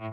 [0.00, 0.08] Dzień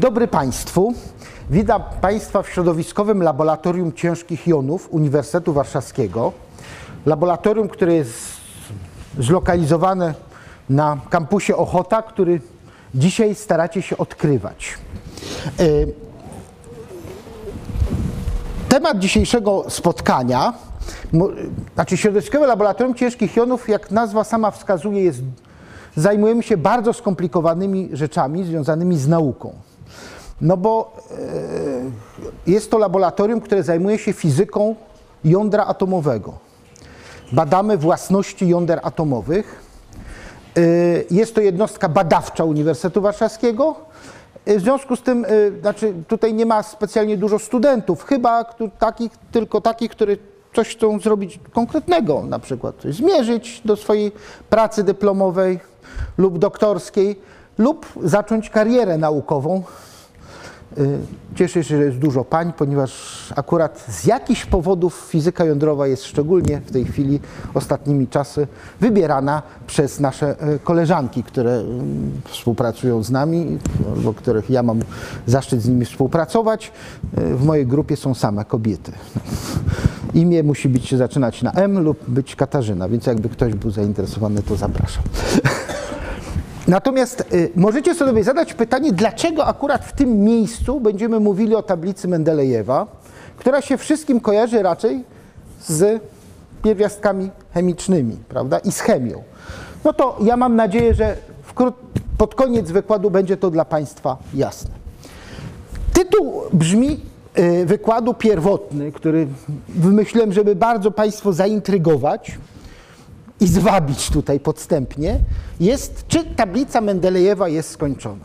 [0.00, 0.94] dobry Państwu.
[1.50, 6.32] Witam Państwa w środowiskowym Laboratorium Ciężkich Jonów Uniwersytetu Warszawskiego.
[7.06, 8.18] Laboratorium, które jest
[9.18, 10.14] zlokalizowane
[10.70, 12.40] na kampusie Ochota, który
[12.94, 14.78] dzisiaj staracie się odkrywać.
[18.72, 20.52] Temat dzisiejszego spotkania,
[21.74, 25.20] znaczy Środowiskowe Laboratorium Ciężkich Jonów, jak nazwa sama wskazuje, jest,
[25.96, 29.52] zajmujemy się bardzo skomplikowanymi rzeczami związanymi z nauką.
[30.40, 30.96] No bo
[32.46, 34.74] e, jest to laboratorium, które zajmuje się fizyką
[35.24, 36.32] jądra atomowego.
[37.32, 39.62] Badamy własności jąder atomowych.
[40.56, 40.60] E,
[41.10, 43.76] Jest to jednostka badawcza Uniwersytetu Warszawskiego.
[44.46, 48.44] W związku z tym, e, znaczy tutaj nie ma specjalnie dużo studentów, chyba
[48.78, 50.16] takich, tylko takich, które
[50.54, 54.12] coś chcą zrobić konkretnego, na przykład coś zmierzyć do swojej
[54.50, 55.60] pracy dyplomowej
[56.18, 57.20] lub doktorskiej,
[57.58, 59.62] lub zacząć karierę naukową.
[60.78, 60.98] Y,
[61.34, 62.92] Cieszę się, że jest dużo pań, ponieważ
[63.36, 67.20] akurat z jakichś powodów fizyka jądrowa jest szczególnie w tej chwili,
[67.54, 68.46] ostatnimi czasy,
[68.80, 73.58] wybierana przez nasze e, koleżanki, które mm, współpracują z nami,
[73.96, 74.80] albo których ja mam
[75.26, 76.72] zaszczyt z nimi współpracować.
[77.18, 78.92] Y, W mojej grupie są same kobiety.
[80.14, 84.42] Imię musi być się zaczynać na M lub być Katarzyna, więc jakby ktoś był zainteresowany,
[84.42, 85.02] to zapraszam.
[86.68, 92.08] Natomiast y, możecie sobie zadać pytanie, dlaczego akurat w tym miejscu będziemy mówili o tablicy
[92.08, 92.86] Mendelejewa,
[93.36, 95.04] która się wszystkim kojarzy raczej
[95.60, 96.02] z
[96.62, 99.22] pierwiastkami chemicznymi, prawda, i z chemią.
[99.84, 101.16] No to ja mam nadzieję, że
[102.18, 104.70] pod koniec wykładu będzie to dla Państwa jasne.
[105.92, 107.00] Tytuł brzmi
[107.38, 109.26] y, wykładu pierwotny, który
[109.68, 112.38] wymyśliłem, żeby bardzo Państwo zaintrygować
[113.42, 115.18] i zwabić tutaj podstępnie,
[115.60, 118.24] jest, czy tablica Mendelejewa jest skończona.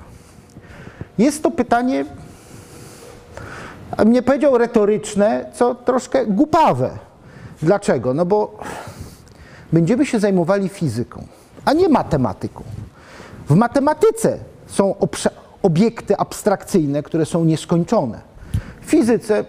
[1.18, 2.06] Jest to pytanie,
[4.06, 6.90] mnie powiedział retoryczne, co troszkę głupawe.
[7.62, 8.14] Dlaczego?
[8.14, 8.59] No bo
[9.74, 11.24] będziemy się zajmowali fizyką,
[11.66, 12.63] a nie matematyką.
[13.50, 14.38] W matematyce
[14.68, 14.96] są
[15.63, 18.22] obiekty abstrakcyjne, które są nieskończone.
[18.81, 19.46] W fizyce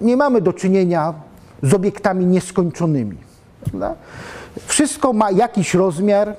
[0.00, 1.14] nie mamy do czynienia
[1.62, 3.16] z obiektami nieskończonymi.
[3.64, 3.94] Prawda?
[4.66, 6.36] Wszystko ma jakiś rozmiar,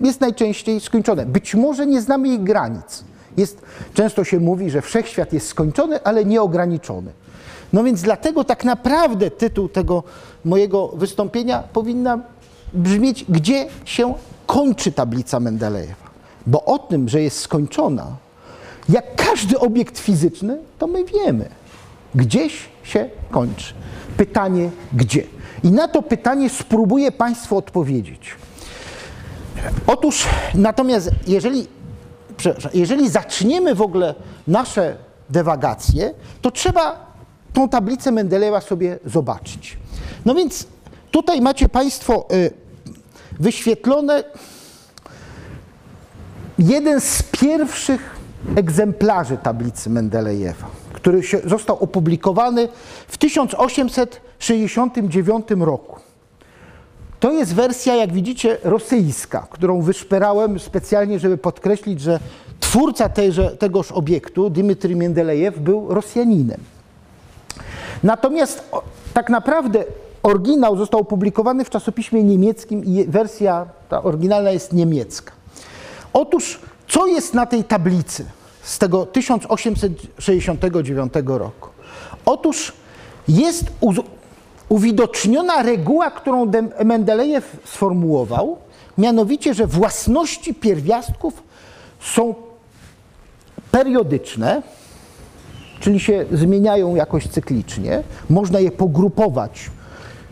[0.00, 1.26] jest najczęściej skończone.
[1.26, 3.04] Być może nie znamy ich granic.
[3.36, 3.62] Jest,
[3.94, 7.10] często się mówi, że wszechświat jest skończony, ale nieograniczony.
[7.72, 10.02] No więc dlatego tak naprawdę tytuł tego
[10.44, 12.18] mojego wystąpienia powinna
[12.72, 14.14] brzmieć, gdzie się
[14.46, 16.04] kończy tablica Mendelejewa.
[16.46, 18.06] Bo o tym, że jest skończona,
[18.88, 21.48] jak każdy obiekt fizyczny, to my wiemy.
[22.14, 23.74] Gdzieś się kończy.
[24.16, 25.22] Pytanie gdzie?
[25.64, 28.34] I na to pytanie spróbuję Państwu odpowiedzieć.
[29.86, 31.66] Otóż, natomiast jeżeli,
[32.74, 34.14] jeżeli zaczniemy w ogóle
[34.46, 34.96] nasze
[35.30, 37.14] dewagacje, to trzeba
[37.52, 39.76] tą tablicę Mendelejewa sobie zobaczyć.
[40.24, 40.66] No więc
[41.10, 42.50] tutaj macie Państwo y,
[43.40, 44.24] wyświetlone
[46.58, 48.16] jeden z pierwszych
[48.56, 52.68] egzemplarzy tablicy Mendelejewa, który został opublikowany
[53.08, 53.18] w
[54.46, 56.00] 1869 roku.
[57.20, 62.20] To jest wersja, jak widzicie, rosyjska, którą wyszperałem specjalnie, żeby podkreślić, że
[62.60, 66.60] twórca tejże, tegoż obiektu, Dmitry Mendelejew, był Rosjaninem.
[68.02, 68.70] Natomiast
[69.14, 69.84] tak naprawdę
[70.22, 75.32] oryginał został opublikowany w czasopiśmie niemieckim i wersja ta oryginalna jest niemiecka.
[76.12, 78.24] Otóż, co jest na tej tablicy
[78.62, 81.68] z tego 1869 roku?
[82.24, 82.72] Otóż
[83.28, 83.64] jest
[84.74, 86.50] uwidoczniona reguła, którą
[86.84, 88.56] Mendelejew sformułował,
[88.98, 91.42] mianowicie, że własności pierwiastków
[92.00, 92.34] są
[93.70, 94.62] periodyczne,
[95.80, 99.70] czyli się zmieniają jakoś cyklicznie, można je pogrupować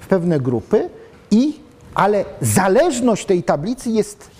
[0.00, 0.91] w pewne grupy,
[1.31, 1.55] i,
[1.95, 4.31] ale zależność tej tablicy jest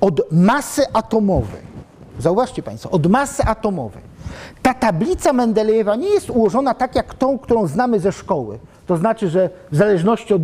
[0.00, 1.68] od masy atomowej.
[2.18, 4.02] Zauważcie Państwo, od masy atomowej.
[4.62, 8.58] Ta tablica Mendelejewa nie jest ułożona tak jak tą, którą znamy ze szkoły.
[8.88, 10.42] To znaczy, że w zależności od,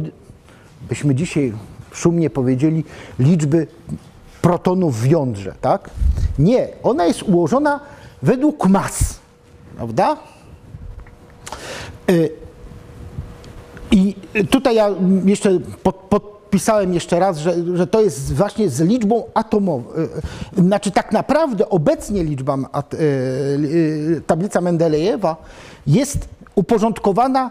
[0.88, 1.52] byśmy dzisiaj
[1.92, 2.84] szumnie powiedzieli,
[3.18, 3.66] liczby
[4.42, 5.90] protonów w jądrze, tak?
[6.38, 7.80] Nie, ona jest ułożona
[8.22, 9.18] według mas,
[9.76, 10.16] prawda?
[12.10, 12.30] Y,
[13.90, 14.14] I
[14.50, 14.90] tutaj ja
[15.24, 19.84] jeszcze pod, podpisałem jeszcze raz, że, że to jest właśnie z liczbą atomową.
[20.58, 25.36] Y, Znaczy tak naprawdę obecnie liczba, y, y, tablica Mendelejewa
[25.86, 27.50] jest uporządkowana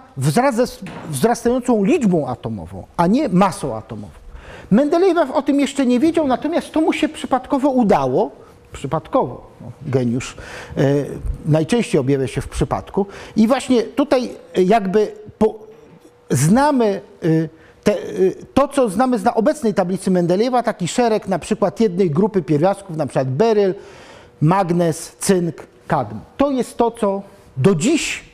[1.09, 4.13] wzrastającą liczbą atomową, a nie masą atomową.
[4.71, 8.31] Mendelejew o tym jeszcze nie wiedział, natomiast to mu się przypadkowo udało.
[8.71, 10.35] Przypadkowo, no, geniusz
[10.77, 10.81] e,
[11.45, 13.05] najczęściej objawia się w przypadku.
[13.35, 15.59] I właśnie tutaj jakby po,
[16.29, 17.27] znamy e,
[17.83, 17.97] te, e,
[18.53, 23.05] to, co znamy na obecnej tablicy Mendelejewa, taki szereg na przykład jednej grupy pierwiastków, na
[23.05, 23.75] przykład beryl,
[24.41, 25.55] magnez, cynk,
[25.87, 26.19] kadm.
[26.37, 27.21] To jest to, co
[27.57, 28.32] do dziś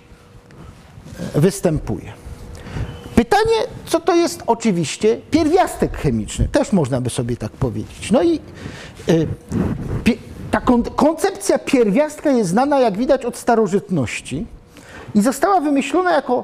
[1.36, 2.14] występuje.
[3.16, 3.56] Pytanie,
[3.86, 8.12] co to jest oczywiście pierwiastek chemiczny, też można by sobie tak powiedzieć.
[8.12, 8.40] No i
[9.10, 9.28] y,
[10.52, 10.62] ta
[10.96, 14.46] koncepcja pierwiastka jest znana, jak widać, od starożytności
[15.16, 16.44] i została wymyślona jako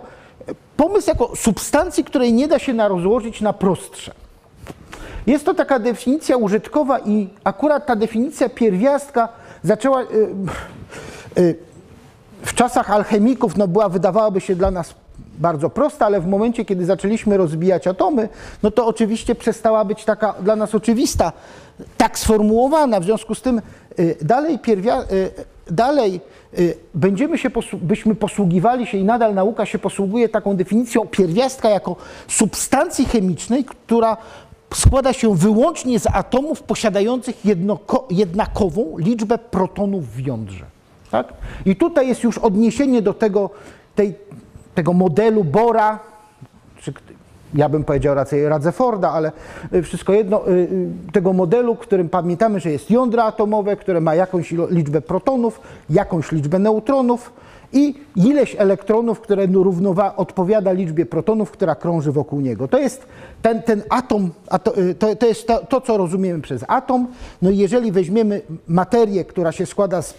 [0.77, 4.13] pomysł, jako substancji, której nie da się rozłożyć na prostsze.
[5.27, 9.29] Jest to taka definicja użytkowa i akurat ta definicja pierwiastka
[9.63, 10.05] zaczęła y,
[11.37, 11.55] y,
[12.45, 14.93] w czasach alchemików no była, wydawałaby się dla nas
[15.37, 18.29] bardzo prosta, ale w momencie, kiedy zaczęliśmy rozbijać atomy,
[18.63, 21.31] no to oczywiście przestała być taka dla nas oczywista,
[21.97, 22.99] tak sformułowana.
[22.99, 23.61] W związku z tym
[23.99, 25.31] y, dalej, pierwia, y,
[25.71, 26.21] dalej
[26.59, 31.95] y, będziemy się, byśmy posługiwali się i nadal nauka się posługuje taką definicją pierwiastka jako
[32.27, 34.17] substancji chemicznej, która
[34.73, 37.35] składa się wyłącznie z atomów posiadających
[38.09, 40.74] jednakową liczbę protonów w jądrze.
[41.15, 41.33] Tak?
[41.65, 43.49] I tutaj jest już odniesienie do tego,
[43.95, 44.15] tej,
[44.75, 45.99] tego modelu Bora,
[46.81, 46.93] czy
[47.53, 49.31] ja bym powiedział raczej Radzeforda, ale
[49.73, 54.15] y, wszystko jedno, y, y, tego modelu, którym pamiętamy, że jest jądro atomowe, które ma
[54.15, 57.33] jakąś liczbę protonów, jakąś liczbę neutronów
[57.73, 62.67] i ileś elektronów, które równowa odpowiada liczbie protonów, która krąży wokół niego.
[62.67, 63.05] To jest
[63.41, 64.31] ten, ten atom,
[64.99, 67.07] to, to jest to, to, co rozumiemy przez atom.
[67.41, 70.13] No i jeżeli weźmiemy materię, która się składa z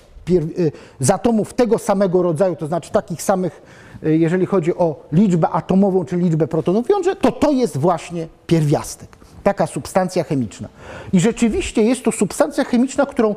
[1.00, 3.62] z atomów tego samego rodzaju, to znaczy takich samych,
[4.04, 8.28] y, jeżeli chodzi o liczbę atomową czy liczbę protonów w jądrze, to to jest właśnie
[8.46, 9.08] pierwiastek,
[9.42, 10.68] taka substancja chemiczna.
[11.12, 13.34] I rzeczywiście jest to substancja chemiczna, którą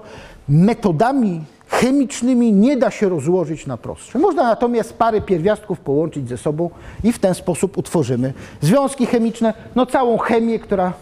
[0.50, 4.19] metodami chemicznymi nie da się rozłożyć na prostsze.
[4.19, 6.69] Można natomiast pary pierwiastków połączyć ze sobą
[7.03, 10.94] i w ten sposób utworzymy związki chemiczne, no całą chemię, która,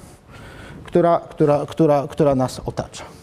[0.83, 3.16] która, która, która, która nas otacza.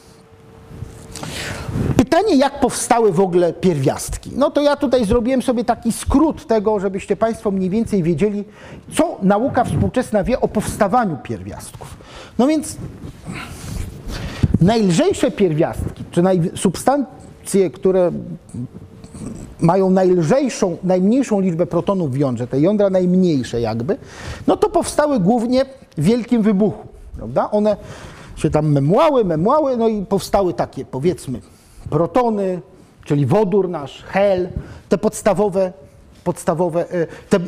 [1.97, 4.31] Pytanie, jak powstały w ogóle pierwiastki?
[4.37, 8.45] No to ja tutaj zrobiłem sobie taki skrót tego, żebyście Państwo mniej więcej wiedzieli,
[8.93, 11.97] co nauka współczesna wie o powstawaniu pierwiastków.
[12.39, 12.77] No więc
[14.61, 16.23] najlżejsze pierwiastki, czy
[16.55, 18.13] substancje, które
[19.61, 23.97] mają najlżejszą, najmniejszą liczbę protonów w jądrze, te jądra najmniejsze jakby,
[24.47, 25.65] no to powstały głównie
[25.99, 27.51] w wielkim wybuchu, prawda?
[27.51, 27.77] One
[28.37, 31.41] się tam memłały, memłały, no i powstały takie, powiedzmy,
[31.91, 32.61] protony,
[33.05, 34.49] czyli wodór nasz, hel,
[34.89, 35.73] te podstawowe,
[36.25, 37.39] podstawowe e, te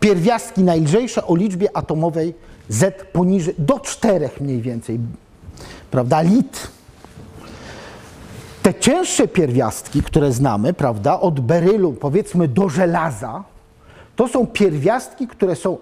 [0.00, 2.34] pierwiastki najlżejsze o liczbie atomowej
[2.68, 4.98] Z poniżej, do czterech mniej więcej,
[5.90, 6.70] prawda, lit.
[8.62, 13.44] Te cięższe pierwiastki, które znamy, prawda, od berylu powiedzmy do żelaza,
[14.16, 15.78] to są pierwiastki, które są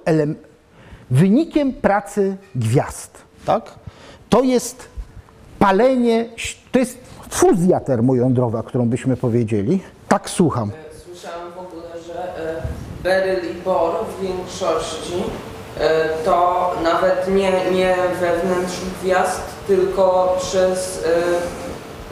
[1.10, 3.79] wynikiem pracy gwiazd, tak?
[4.30, 4.88] To jest
[5.58, 6.26] palenie,
[6.72, 6.98] to jest
[7.30, 9.80] fuzja termojądrowa, którą byśmy powiedzieli.
[10.08, 10.70] Tak słucham.
[11.04, 12.62] Słyszałem w ogóle, że e,
[13.02, 15.22] beryl i bor w większości
[15.80, 21.04] e, to nawet nie, nie wewnątrz gwiazd, tylko przez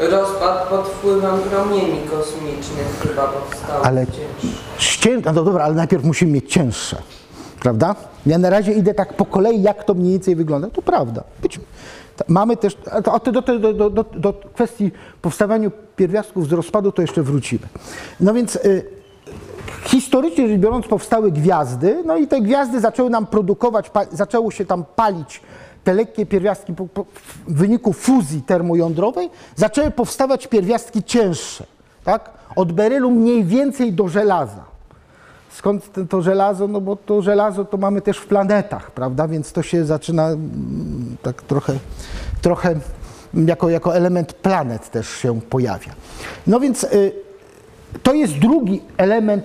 [0.01, 5.33] e, rozpad pod wpływem promieni kosmicznych chyba powstało ale cięższe.
[5.35, 6.97] no dobra, ale najpierw musimy mieć cięższe,
[7.61, 7.95] prawda?
[8.27, 10.71] Ja na razie idę tak po kolei, jak to mniej więcej wygląda.
[10.71, 11.25] To prawda.
[11.43, 11.61] Być,
[12.29, 14.91] Mamy też, a do, do, do, do, kwestii
[15.23, 17.67] powstawania pierwiastków z rozpadu to jeszcze wrócimy.
[18.21, 18.85] No więc y,
[19.85, 24.65] historycznie rzecz biorąc powstały gwiazdy, no i te gwiazdy zaczęły nam produkować, pa, zaczęło się
[24.65, 25.41] tam palić
[25.85, 27.05] te lekkie pierwiastki po, po,
[27.49, 31.67] w wyniku fuzji termojądrowej, zaczęły powstawać pierwiastki cięższe,
[32.05, 32.31] tak?
[32.57, 34.65] Od berylu mniej więcej do żelaza.
[35.53, 36.69] Skąd to żelazo?
[36.69, 39.29] No bo to żelazo to mamy też w planetach, prawda?
[39.29, 41.73] Więc to się zaczyna mm, tak trochę,
[42.43, 42.75] trochę
[43.35, 45.93] jako, jako element planet też się pojawia.
[46.47, 47.13] No więc y,
[48.03, 49.45] to jest drugi element,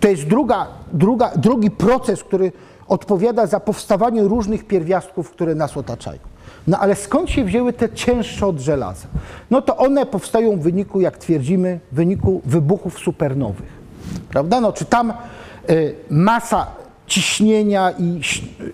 [0.00, 2.52] to jest druga, druga, drugi proces, który
[2.88, 6.18] odpowiada za powstawanie różnych pierwiastków, które nas otaczają.
[6.66, 9.06] No ale skąd się wzięły te cięższe od żelaza?
[9.50, 13.77] No to one powstają w wyniku, jak twierdzimy, w wyniku wybuchów supernowych.
[14.28, 14.60] Prawda?
[14.60, 15.12] No, czy tam
[15.70, 16.66] y, masa
[17.06, 18.20] ciśnienia i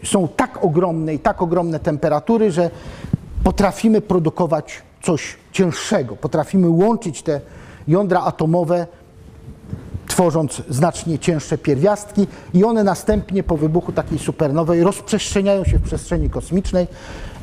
[0.05, 2.71] są tak ogromne i tak ogromne temperatury, że
[3.45, 7.41] potrafimy produkować coś cięższego, potrafimy łączyć te
[7.89, 8.87] jądra atomowe,
[10.07, 16.31] tworząc znacznie cięższe pierwiastki i one następnie po wybuchu takiej supernowej rozprzestrzeniają się w przestrzeni
[16.31, 16.87] kosmicznej,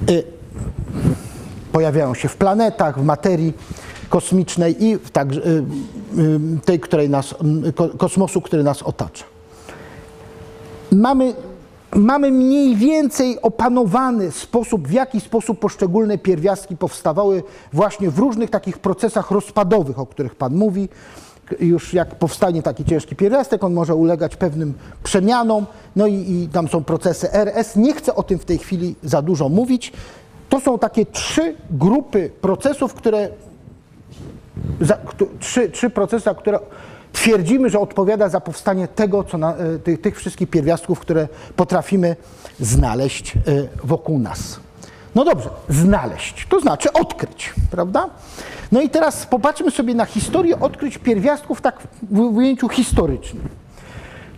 [0.10, 0.24] y,
[1.72, 3.53] pojawiają się w planetach, w materii
[4.12, 5.63] kosmicznej i także, y,
[6.20, 7.36] y, tej, której nas,
[7.68, 9.24] y, ko- kosmosu, który nas otacza
[10.91, 11.34] mamy,
[11.96, 18.80] mamy mniej więcej opanowany sposób, w jaki sposób poszczególne pierwiastki powstawały właśnie w różnych takich
[18.80, 20.89] procesach rozpadowych, o których Pan mówi.
[21.60, 25.65] Już jak powstanie taki ciężki pierwiastek, on może ulegać pewnym przemianom,
[25.96, 27.75] no i, i tam są procesy RS.
[27.75, 29.94] Nie chcę o tym w tej chwili za dużo mówić.
[30.50, 33.30] To są takie trzy grupy procesów, które
[34.81, 35.91] za, któ- trzy, trzy
[36.38, 36.60] które
[37.13, 42.15] twierdzimy, że odpowiada za powstanie tego, co na, e, tych, tych wszystkich pierwiastków, które potrafimy
[42.60, 43.39] znaleźć e,
[43.84, 44.60] wokół nas.
[45.15, 48.10] No dobrze, znaleźć, to znaczy odkryć, prawda?
[48.72, 51.79] No i teraz popatrzmy sobie na historię odkryć pierwiastków tak
[52.12, 53.43] w ujęciu historycznym.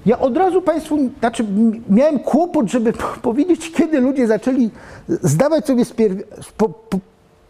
[0.05, 1.45] Ja od razu Państwu, znaczy
[1.89, 4.69] miałem kłopot, żeby po- powiedzieć, kiedy ludzie zaczęli
[5.09, 6.23] zdawać sobie spierwi-
[6.57, 6.97] po, po,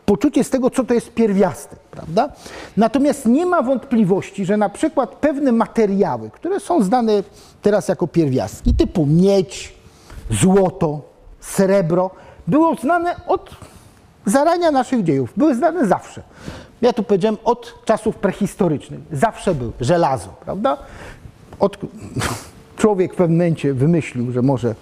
[0.06, 2.30] poczucie z tego, co to jest pierwiastek, prawda?
[2.78, 7.24] Natomiast nie ma wątpliwości, że na przykład pewne materiały, które są znane
[7.62, 9.74] teraz jako pierwiastki, typu miedź,
[10.32, 11.02] złoto,
[11.40, 12.12] srebro,
[12.48, 13.50] było znane od
[14.26, 15.34] zarania naszych dziejów.
[15.38, 16.24] Były znane zawsze.
[16.82, 19.00] Ja tu powiedziałem od czasów prehistorycznych.
[19.12, 19.72] Zawsze był.
[19.80, 20.78] Żelazo, prawda?
[21.60, 21.78] Od...
[22.78, 24.76] Człowiek w pewnym momencie wymyślił, że może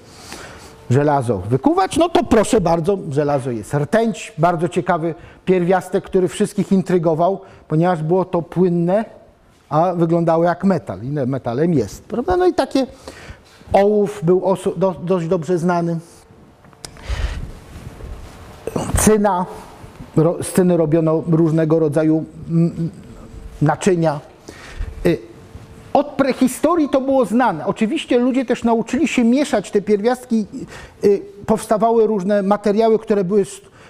[0.91, 3.73] żelazo wykuwać, no to proszę bardzo, żelazo jest.
[3.73, 9.05] Rtęć, bardzo ciekawy pierwiastek, który wszystkich intrygował, ponieważ było to płynne,
[9.69, 11.03] a wyglądało jak metal.
[11.03, 12.37] I metalem jest, prawda?
[12.37, 12.87] No i takie
[13.73, 14.41] ołów był
[14.77, 15.99] do, dość dobrze znany.
[18.97, 19.45] Cyna,
[20.15, 22.25] ro, z cyny robiono różnego rodzaju
[23.61, 24.19] naczynia.
[25.95, 27.65] Y, Od prehistorii to było znane.
[27.65, 30.45] Oczywiście ludzie też nauczyli się mieszać te pierwiastki.
[31.03, 33.45] y, Powstawały różne materiały, które były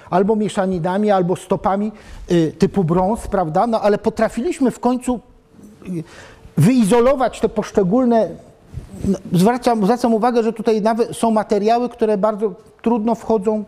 [0.09, 1.91] albo mieszaninami, albo stopami
[2.31, 3.67] y, typu brąz, prawda?
[3.67, 5.19] No ale potrafiliśmy w końcu
[5.87, 6.03] y,
[6.57, 8.29] wyizolować te poszczególne.
[9.05, 13.63] no, Zwracam, zwracam uwagę, że tutaj nawet są materiały, które bardzo trudno wchodzą,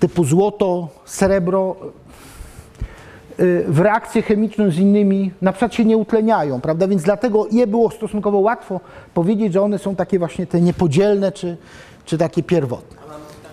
[0.00, 2.09] typu złoto, srebro, y,
[3.68, 6.88] w reakcję chemiczną z innymi na przykład się nie utleniają, prawda?
[6.88, 8.80] Więc dlatego je było stosunkowo łatwo
[9.14, 11.56] powiedzieć, że one są takie właśnie te niepodzielne czy,
[12.04, 12.96] czy takie pierwotne.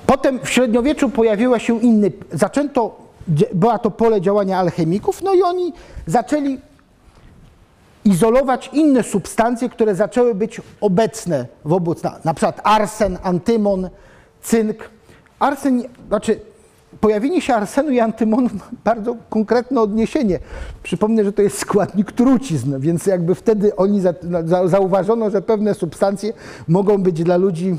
[0.06, 2.98] Potem w średniowieczu pojawiła się inny, zaczęto,
[3.54, 5.74] była to pole działania alchemików, no i oni
[6.06, 6.58] zaczęli
[8.06, 13.90] izolować inne substancje, które zaczęły być obecne wobec, na, na przykład arsen, antymon,
[14.42, 14.90] cynk.
[15.40, 16.40] Arsen, znaczy
[17.02, 20.40] pojawienie się arsenu i antymonu ma bardzo konkretne odniesienie.
[20.84, 24.14] Przypomnę, że to jest składnik trucizn, więc jakby wtedy oni za,
[24.46, 26.34] za, zauważono, że pewne substancje
[26.68, 27.78] mogą być dla ludzi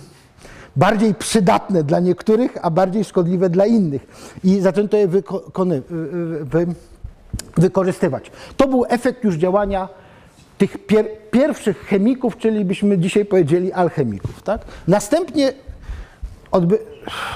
[0.76, 4.06] bardziej przydatne dla niektórych, a bardziej szkodliwe dla innych.
[4.44, 5.82] I zaczęto je wykony,
[6.40, 6.66] wy,
[7.56, 8.30] wykorzystywać.
[8.56, 9.88] To był efekt już działania
[10.58, 14.42] tych pier, pierwszych chemików, czyli byśmy dzisiaj powiedzieli alchemików.
[14.42, 14.64] Tak?
[14.88, 15.52] Następnie
[16.50, 16.78] odby,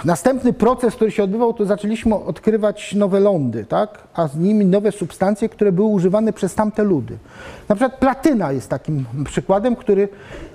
[0.05, 3.99] następny proces, który się odbywał, to zaczęliśmy odkrywać nowe lądy, tak?
[4.15, 7.19] a z nimi nowe substancje, które były używane przez tamte ludy.
[7.69, 10.09] Na przykład platyna jest takim przykładem, który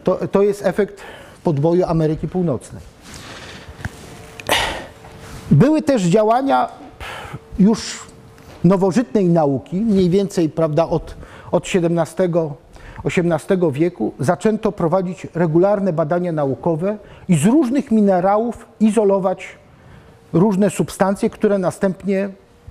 [0.03, 1.01] to, to jest efekt
[1.43, 2.81] podboju Ameryki Północnej.
[5.51, 6.69] Były też działania
[7.59, 8.07] już
[8.63, 11.15] nowożytnej nauki, mniej więcej prawda, od,
[11.51, 12.29] od XVII,
[13.07, 16.97] XVIII wieku, zaczęto prowadzić regularne badania naukowe
[17.27, 19.47] i z różnych minerałów izolować
[20.33, 22.29] różne substancje, które następnie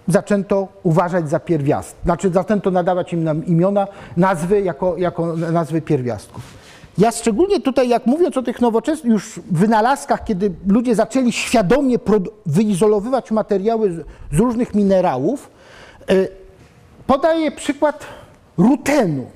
[0.09, 1.99] zaczęto uważać za pierwiastki.
[2.05, 6.43] Znaczy zaczęto nadawać im imiona, nazwy jako, jako nazwy pierwiastków.
[6.99, 11.99] Ja szczególnie tutaj, jak mówiąc o tych nowoczesnych już wynalazkach, kiedy ludzie zaczęli świadomie
[12.47, 13.97] wyizolowywać materiały z,
[14.33, 15.50] z różnych minerałów,
[16.11, 16.28] y,
[17.07, 18.07] podaję przykład
[18.59, 19.26] rutenu,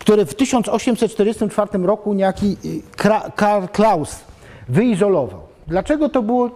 [0.00, 2.82] który w 1844 roku niejaki y,
[3.36, 4.16] Karl Klaus
[4.68, 5.40] wyizolował.
[5.66, 6.50] Dlaczego to było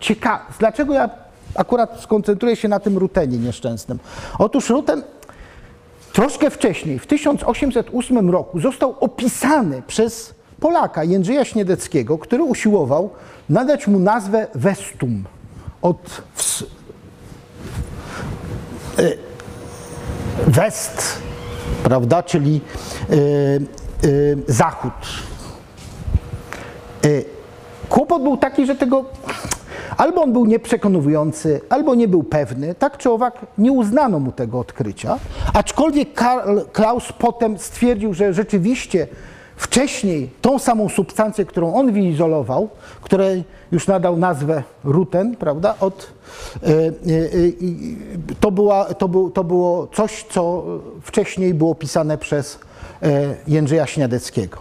[0.00, 0.44] ciekawe?
[0.58, 1.10] Dlaczego ja
[1.54, 3.98] akurat skoncentruję się na tym rutenie nieszczęsnym?
[4.38, 5.02] Otóż ruten
[6.12, 13.10] troszkę wcześniej, w 1808 roku, został opisany przez Polaka Jędrzeja Śniadeckiego, który usiłował
[13.48, 15.24] nadać mu nazwę Westum
[15.82, 16.22] od
[18.98, 19.18] y,
[20.46, 21.22] west,
[21.84, 22.60] prawda, czyli
[23.10, 23.16] y,
[24.04, 24.92] y, zachód.
[27.04, 27.24] Y,
[27.88, 29.04] Kłopot był taki, że tego
[29.96, 32.74] Albo on był nieprzekonujący, albo nie był pewny.
[32.74, 35.18] Tak czy owak nie uznano mu tego odkrycia,
[35.54, 39.06] aczkolwiek Karl Klaus potem stwierdził, że rzeczywiście
[39.60, 42.68] wcześniej tą samą substancję, którą on wyizolował,
[43.00, 46.12] której już nadał nazwę ruten, prawda, od,
[46.62, 46.90] e, e, e,
[48.40, 50.64] to, była, to, był, to było coś, co
[51.02, 52.58] wcześniej było pisane przez
[53.48, 54.58] Jędrzeja Śniadeckiego.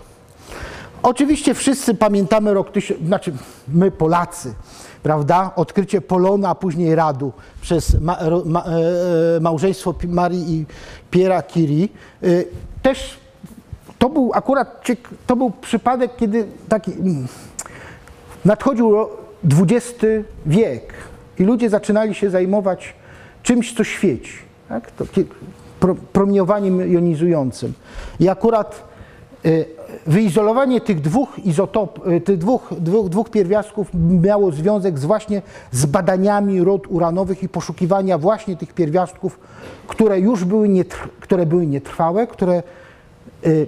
[1.03, 2.71] Oczywiście wszyscy pamiętamy rok,
[3.05, 3.33] znaczy
[3.67, 4.53] my Polacy,
[5.03, 5.51] prawda?
[5.55, 8.65] Odkrycie Polona, a później Radu przez ma, ma,
[9.41, 10.65] małżeństwo Marii i
[11.11, 11.87] Piera Curie.
[12.81, 13.18] Też
[13.99, 14.83] to był akurat
[15.27, 17.27] to był przypadek, kiedy taki mm,
[18.45, 19.09] nadchodził ro-
[19.43, 19.95] XX
[20.45, 20.93] wiek
[21.39, 22.93] i ludzie zaczynali się zajmować
[23.43, 24.33] czymś, co świeci.
[24.69, 24.91] Tak?
[24.91, 25.05] To,
[25.79, 27.73] pro, promieniowaniem jonizującym.
[28.19, 28.83] I akurat
[29.45, 29.65] y,
[30.07, 35.41] wyizolowanie tych dwóch izotop, y, tych dwóch, dwóch, dwóch pierwiastków miało związek z właśnie
[35.71, 39.39] z badaniami rod uranowych i poszukiwania właśnie tych pierwiastków,
[39.87, 42.63] które już były, nietrw, które były nietrwałe, które
[43.45, 43.67] y,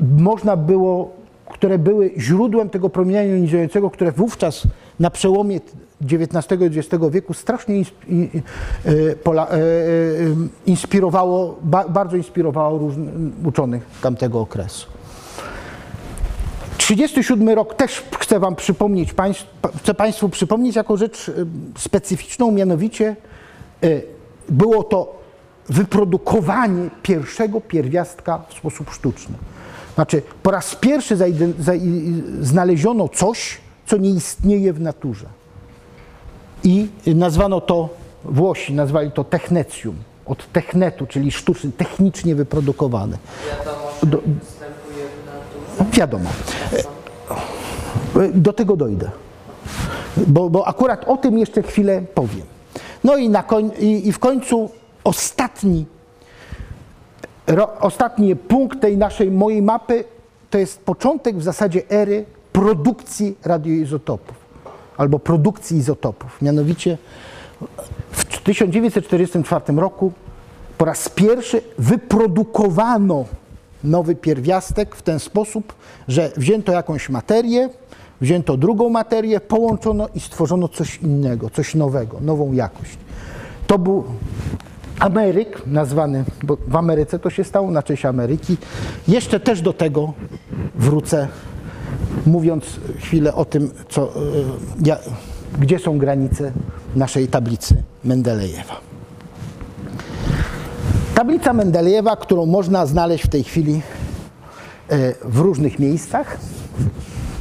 [0.00, 1.10] można było,
[1.50, 4.62] które były źródłem tego promienia jonizującego, które wówczas
[5.00, 5.60] na przełomie
[6.02, 7.82] XIX i XX wieku strasznie
[9.24, 10.34] pola, y, y,
[10.66, 12.90] inspirowało, ba, bardzo inspirowało
[13.44, 14.86] uczonych tamtego okresu.
[16.78, 19.14] 37 rok też chcę Wam przypomnieć,
[19.76, 21.30] chcę Państwu przypomnieć jako rzecz
[21.78, 23.16] specyficzną, mianowicie
[24.48, 25.18] było to
[25.68, 29.34] wyprodukowanie pierwszego pierwiastka w sposób sztuczny.
[29.98, 31.16] Znaczy, po raz pierwszy
[32.40, 35.26] znaleziono coś, co nie istnieje w naturze.
[36.64, 37.88] I nazwano to,
[38.24, 43.18] Włosi nazwali to technetium, od technetu, czyli sztuczny, technicznie wyprodukowany.
[43.58, 45.96] Wiadomo, że Do- występuje w naturze.
[45.98, 46.30] Wiadomo.
[48.16, 49.10] E, Do tego dojdę.
[50.26, 52.46] Bo, bo akurat o tym jeszcze chwilę powiem.
[53.04, 54.70] No i, koń, i, i w końcu
[55.04, 55.86] ostatni,
[57.80, 60.04] ostatni punkt tej naszej, mojej mapy
[60.50, 64.48] to jest początek w zasadzie ery produkcji radioizotopów
[64.96, 66.42] albo produkcji izotopów.
[66.42, 66.98] Mianowicie
[68.10, 70.12] w 1944 roku
[70.78, 73.24] po raz pierwszy wyprodukowano
[73.84, 75.74] nowy pierwiastek w ten sposób,
[76.08, 77.68] że wzięto jakąś materię,
[78.20, 82.98] wzięto drugą materię, połączono i stworzono coś innego, coś nowego, nową jakość.
[83.66, 84.04] To był
[84.98, 88.56] Ameryk, nazwany, bo w Ameryce to się stało na cześć Ameryki.
[89.08, 90.12] Jeszcze też do tego
[90.74, 91.28] wrócę,
[92.26, 92.64] mówiąc
[92.98, 94.16] chwilę o tym, co, e,
[94.84, 94.98] ja,
[95.58, 96.52] gdzie są granice
[96.96, 98.80] naszej tablicy Mendelejewa.
[101.14, 103.82] Tablica Mendelejewa, którą można znaleźć w tej chwili
[104.88, 106.38] e, w różnych miejscach,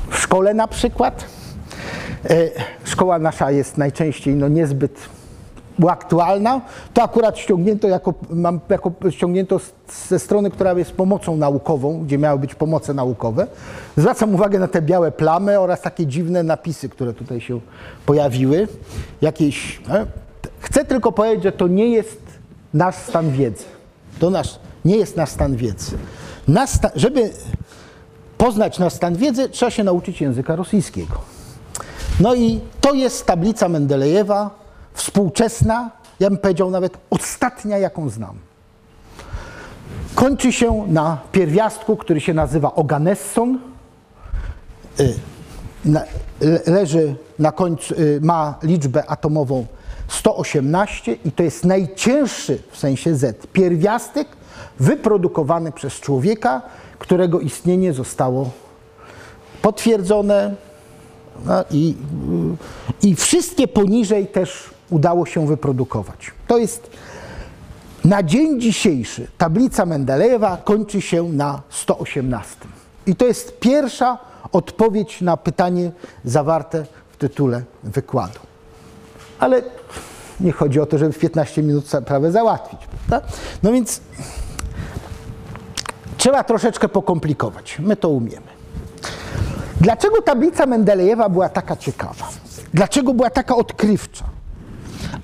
[0.09, 1.25] w szkole na przykład.
[2.29, 2.49] E,
[2.83, 5.16] Szkoła nasza jest najczęściej no, niezbyt
[5.85, 6.61] aktualna.
[6.93, 9.59] To akurat ściągnięto, jako, mam jako ściągnięto
[10.07, 13.47] ze strony, która jest pomocą naukową, gdzie miały być pomoce naukowe.
[13.97, 17.59] Zwracam uwagę na te białe plamy oraz takie dziwne napisy, które tutaj się
[18.05, 18.67] pojawiły.
[19.21, 20.05] Jakieś, e,
[20.59, 22.21] chcę tylko powiedzieć, że to nie jest
[22.73, 23.63] nasz stan wiedzy.
[24.19, 25.97] To nasz, nie jest nasz stan wiedzy.
[26.65, 27.29] Sta, żeby
[28.37, 31.15] poznać nasz stan wiedzy, trzeba się nauczyć języka rosyjskiego.
[32.19, 34.49] No i to jest tablica Mendelejewa,
[34.97, 38.35] współczesna, ja bym powiedział nawet ostatnia, jaką znam.
[40.15, 43.59] Kończy się na pierwiastku, który się nazywa Oganesson.
[44.99, 45.15] Y,
[46.67, 49.65] leży na końcu, y, ma liczbę atomową
[50.07, 54.27] 118 i to jest najcięższy w sensie Z pierwiastek
[54.79, 56.61] wyprodukowany przez człowieka,
[56.99, 58.49] którego istnienie zostało
[59.61, 60.55] potwierdzone,
[61.45, 61.95] no i,
[63.01, 66.31] I wszystkie poniżej też udało się wyprodukować.
[66.47, 66.89] To jest
[68.05, 72.55] na dzień dzisiejszy tablica Mendelejewa kończy się na 118.
[73.07, 74.17] I to jest pierwsza
[74.51, 75.91] odpowiedź na pytanie
[76.25, 78.39] zawarte w tytule wykładu.
[79.39, 79.61] Ale
[80.39, 82.79] nie chodzi o to, żeby w 15 minut sprawę załatwić.
[83.07, 83.27] Prawda?
[83.63, 84.01] No więc
[86.17, 87.79] trzeba troszeczkę pokomplikować.
[87.79, 88.47] My to umiemy.
[89.81, 92.29] Dlaczego tablica Mendelejewa była taka ciekawa?
[92.73, 94.36] Dlaczego była taka odkrywcza?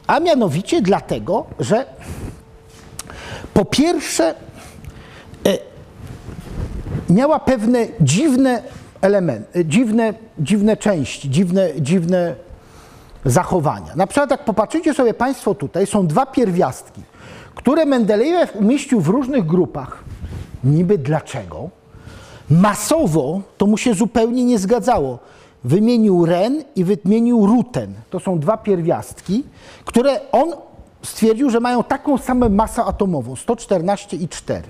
[0.07, 1.85] A mianowicie dlatego, że
[3.53, 4.35] po pierwsze
[5.45, 5.57] e,
[7.09, 8.63] miała pewne dziwne
[9.01, 12.35] elementy, dziwne, dziwne części, dziwne, dziwne
[13.25, 13.95] zachowania.
[13.95, 17.01] Na przykład jak popatrzycie sobie Państwo tutaj, są dwa pierwiastki,
[17.55, 20.03] które Mendelejew umieścił w różnych grupach.
[20.63, 21.69] Niby dlaczego?
[22.49, 25.19] Masowo to mu się zupełnie nie zgadzało.
[25.63, 27.93] Wymienił ren i wymienił ruten.
[28.09, 29.43] To są dwa pierwiastki,
[29.85, 30.53] które on
[31.03, 34.63] stwierdził, że mają taką samą masę atomową 114 i 4.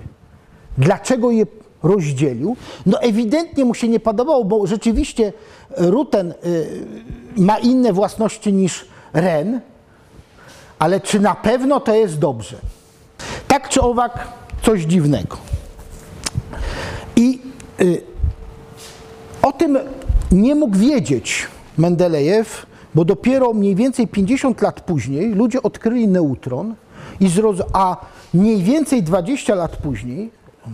[0.78, 1.46] Dlaczego je
[1.82, 2.56] rozdzielił?
[2.86, 5.32] No ewidentnie mu się nie podobało, bo rzeczywiście
[5.76, 6.86] ruten y,
[7.36, 9.60] ma inne własności niż ren,
[10.78, 12.56] ale czy na pewno to jest dobrze?
[13.48, 14.28] Tak czy owak,
[14.62, 15.36] coś dziwnego.
[17.16, 17.40] I
[17.80, 18.02] y,
[19.42, 19.78] o tym
[20.34, 21.46] nie mógł wiedzieć
[21.78, 26.74] Mendelejew, bo dopiero mniej więcej 50 lat później ludzie odkryli neutron,
[27.20, 27.96] i zroz- a
[28.34, 30.30] mniej więcej 20 lat później,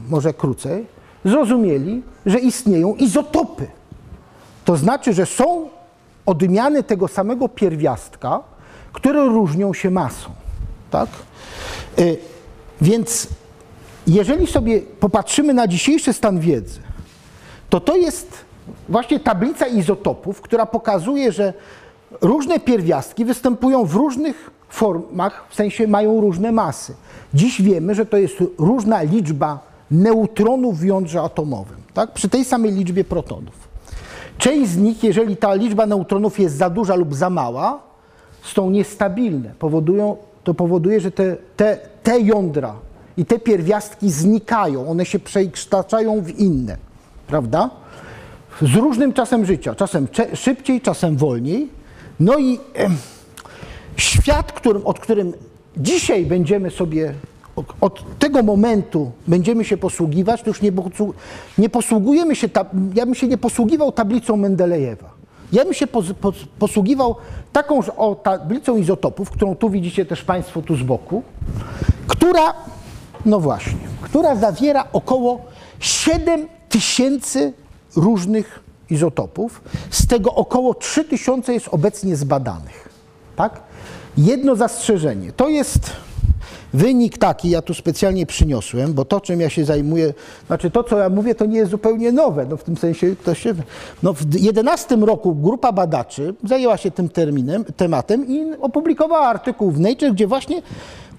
[0.09, 0.87] może krócej,
[1.25, 3.67] zrozumieli, że istnieją izotopy.
[4.65, 5.69] To znaczy, że są
[6.27, 8.41] odmiany tego samego pierwiastka,
[8.93, 10.31] które różnią się masą.
[10.91, 11.09] Tak?
[11.99, 12.19] Y,
[12.81, 13.29] Więc
[14.07, 16.81] jeżeli sobie popatrzymy na dzisiejszy stan wiedzy,
[17.71, 18.45] to to jest
[18.89, 21.53] właśnie tablica izotopów, która pokazuje, że
[22.21, 26.95] różne pierwiastki występują w różnych formach, w sensie mają różne masy.
[27.35, 29.59] Dziś wiemy, że to jest różna liczba
[29.91, 32.13] neutronów w jądrze atomowym, tak?
[32.13, 33.71] przy tej samej liczbie protonów.
[34.39, 37.79] Część z nich, jeżeli ta liczba neutronów jest za duża lub za mała,
[38.43, 39.55] są niestabilne.
[39.59, 42.75] Powodują, to powoduje, że te, te, te jądra
[43.17, 46.77] i te pierwiastki znikają, one się przekształcają w inne,
[47.27, 47.71] prawda?
[48.63, 51.69] Z różnym czasem życia, czasem szybciej, czasem wolniej.
[52.21, 52.59] No i
[53.97, 55.33] świat, którym, od którym
[55.77, 57.15] dzisiaj będziemy sobie,
[57.81, 60.73] od, tego momentu będziemy się posługiwać, to już nie,
[61.59, 62.49] nie posługujemy się,
[62.95, 65.11] ja bym się nie posługiwał tablicą Mendelejewa.
[65.53, 67.17] Ja bym się pos, pos, posługiwał
[67.53, 71.23] taką o, tablicą izotopów, którą tu widzicie też Państwo tu z boku,
[72.07, 72.55] która,
[73.27, 75.41] no właśnie, która zawiera około
[75.81, 77.53] 7 tysięcy
[77.97, 82.89] różnych izotopów, z tego około 3 tysiące jest obecnie zbadanych.
[83.37, 83.61] Tak?
[84.19, 85.93] Jedno zastrzeżenie, to jest
[86.75, 90.15] wynik taki, ja tu specjalnie przyniosłem, bo to, czym ja się zajmuję,
[90.47, 93.35] znaczy to, co ja mówię, to nie jest zupełnie nowe, no w tym sensie to
[93.35, 93.55] się,
[94.03, 99.81] no w 11 roku grupa badaczy zajęła się tym terminem, tematem i opublikowała artykuł w
[99.81, 100.63] Nature, gdzie właśnie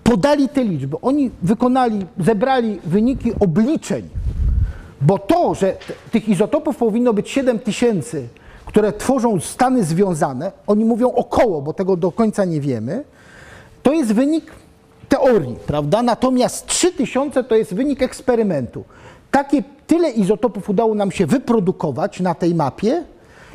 [0.03, 0.97] podali te liczby.
[1.01, 4.09] Oni wykonali, zebrali wyniki obliczeń
[5.01, 5.77] bo to, że
[6.11, 8.27] tych izotopów powinno być 7 tysięcy,
[8.65, 13.03] które tworzą stany związane, oni mówią około, bo tego do końca nie wiemy,
[13.83, 14.51] to jest wynik
[15.09, 16.03] teorii, prawda?
[16.03, 18.83] Natomiast 3000 to jest wynik eksperymentu.
[19.31, 23.03] Takie tyle izotopów udało nam się wyprodukować na tej mapie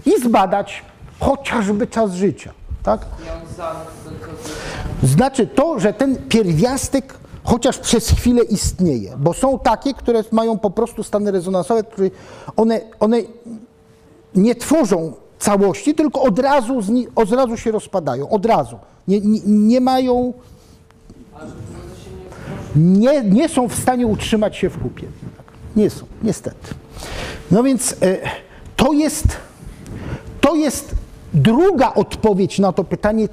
[0.06, 0.82] i zbadać
[1.20, 3.00] chociażby czas życia, tak?
[5.02, 7.14] Znaczy to, że ten pierwiastek
[7.46, 12.10] chociaż przez chwilę istnieje, bo są takie, które mają po prostu stany rezonansowe, które
[12.56, 13.18] one, one
[14.34, 16.80] nie tworzą całości, tylko od razu,
[17.14, 18.78] od razu się rozpadają, od razu.
[19.08, 20.32] Nie, nie, nie mają,
[22.76, 25.06] nie, nie są w stanie utrzymać się w kupie.
[25.76, 26.74] Nie są, niestety.
[27.50, 28.18] No więc e,
[28.76, 29.26] to jest
[30.40, 30.94] to jest
[31.36, 33.28] druga odpowiedź na to pytanie,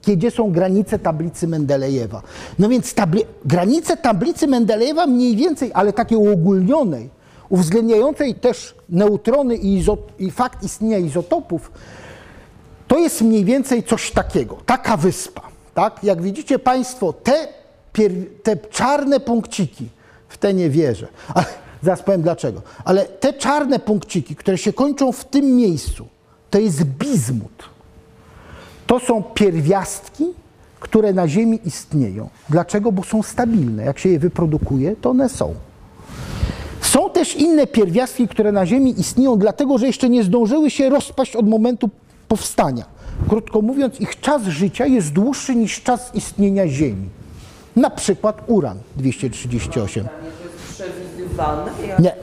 [0.00, 2.22] czy gdzie są granice tablicy Mendelejewa.
[2.58, 7.10] No więc tabli, granice tablicy Mendelejewa mniej więcej, ale takiej uogólnionej,
[7.48, 9.84] uwzględniającej też neutrony i,
[10.18, 11.72] i fakt istnienia izotopów,
[12.88, 15.42] to jest mniej więcej coś takiego, taka wyspa.
[15.74, 16.04] Tak?
[16.04, 17.48] Jak widzicie Państwo, te,
[18.42, 19.88] te czarne punkciki,
[20.28, 21.46] w te nie wierzę, ale
[21.82, 26.06] zaraz powiem dlaczego, ale te czarne punkciki, które się kończą w tym miejscu,
[26.54, 27.68] to jest bizmut.
[28.86, 30.24] To są pierwiastki,
[30.80, 32.28] które na Ziemi istnieją.
[32.48, 32.92] Dlaczego?
[32.92, 33.84] Bo są stabilne.
[33.84, 35.54] Jak się je wyprodukuje, to one są.
[36.80, 41.36] Są też inne pierwiastki, które na Ziemi istnieją, dlatego że jeszcze nie zdążyły się rozpaść
[41.36, 41.90] od momentu
[42.28, 42.84] powstania.
[43.28, 47.08] Krótko mówiąc, ich czas życia jest dłuższy niż czas istnienia Ziemi.
[47.76, 50.04] Na przykład uran 238.
[50.04, 51.70] pytanie, to jest przewidywane.
[51.88, 52.14] Jak Nie.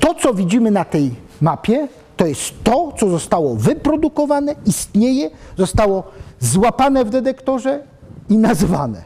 [0.00, 6.04] To, co widzimy na tej mapie, to jest to, co zostało wyprodukowane, istnieje, zostało
[6.40, 7.82] złapane w detektorze
[8.28, 9.02] i nazwane.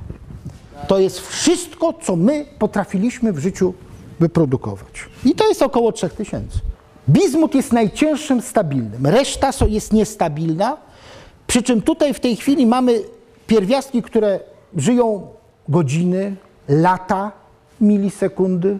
[0.88, 3.74] To jest wszystko, co my potrafiliśmy w życiu
[4.20, 5.08] wyprodukować.
[5.24, 6.58] I to jest około 3000.
[7.08, 9.06] Bizmut jest najcięższym stabilnym.
[9.06, 10.76] Reszta jest niestabilna,
[11.46, 13.02] przy czym tutaj w tej chwili mamy
[13.46, 14.40] pierwiastki, które
[14.76, 15.26] żyją
[15.68, 16.36] godziny,
[16.68, 17.32] lata,
[17.80, 18.78] milisekundy,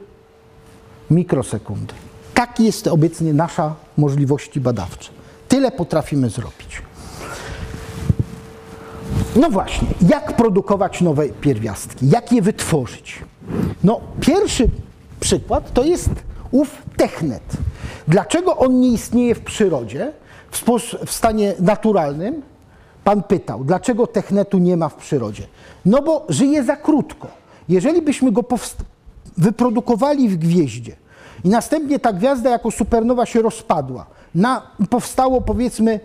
[1.11, 1.95] mikrosekundy.
[2.41, 5.11] Tak jest obecnie nasza możliwości badawcze.
[5.49, 6.83] Tyle potrafimy zrobić.
[9.37, 12.09] No właśnie, jak produkować nowe pierwiastki?
[12.09, 13.19] Jak je wytworzyć?
[13.85, 14.69] No, pierwszy
[15.21, 16.11] przykład to jest
[16.51, 17.43] ów technet.
[18.09, 20.13] Dlaczego on nie istnieje w przyrodzie?
[20.51, 20.63] w,
[21.07, 22.43] w stanie naturalnym,
[23.05, 25.47] pan pytał, dlaczego technetu nie ma w przyrodzie?
[25.87, 27.29] No bo żyje za krótko.
[27.69, 28.45] Jeżeli byśmy go
[29.37, 31.00] wyprodukowali w gwieździe
[31.45, 36.01] i następnie ta gwiazda jako supernowa się rozpadła, na, powstało powiedzmy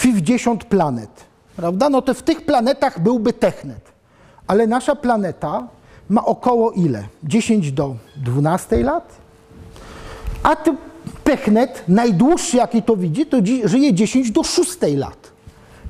[0.00, 1.10] 50 planet,
[1.56, 1.90] prawda?
[1.90, 3.80] No to w tych planetach byłby technet.
[4.46, 5.68] Ale nasza planeta
[6.08, 7.04] ma około ile?
[7.24, 9.16] 10 do 12 lat?
[10.42, 10.76] A ty
[11.24, 15.30] technet, najdłuższy jaki to widzi, to żyje 10 do 6 lat.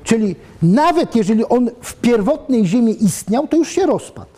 [0.03, 4.29] Czyli nawet jeżeli on w pierwotnej Ziemi istniał, to już się rozpadł.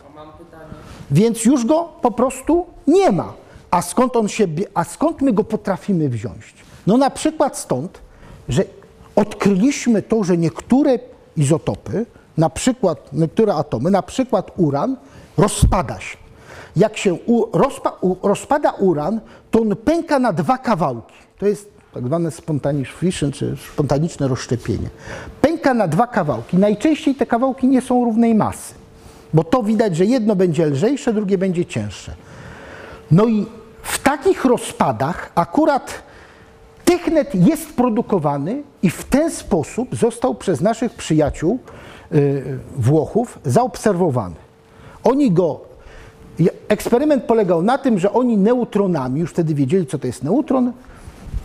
[1.12, 3.34] Więc już go po prostu nie ma.
[3.74, 6.54] A skąd on się, a skąd my go potrafimy wziąć?
[6.88, 8.02] No na przykład stąd,
[8.50, 8.64] że
[9.16, 11.00] odkryliśmy to, że niektóre
[11.38, 12.06] izotopy,
[12.38, 14.98] na przykład niektóre atomy, na przykład uran,
[15.38, 16.18] rozpada się.
[16.76, 21.16] Jak się u, rozpa, u, rozpada uran, to on pęka na dwa kawałki.
[21.38, 22.30] To jest tak zwane
[22.86, 24.90] fission, czy spontaniczne rozszczepienie.
[25.42, 26.58] Pęka na dwa kawałki.
[26.58, 28.74] Najczęściej te kawałki nie są równej masy.
[29.34, 32.16] Bo to widać, że jedno będzie lżejsze, drugie będzie cięższe.
[33.12, 33.46] No i
[33.84, 36.04] w takich rozpadach akurat
[36.86, 41.60] technet jest produkowany i w ten sposób został przez naszych przyjaciół
[42.12, 44.36] y, Włochów zaobserwowany.
[45.04, 45.62] Oni go.
[46.68, 50.72] Eksperyment polegał na tym, że oni neutronami, już wtedy wiedzieli, co to jest neutron,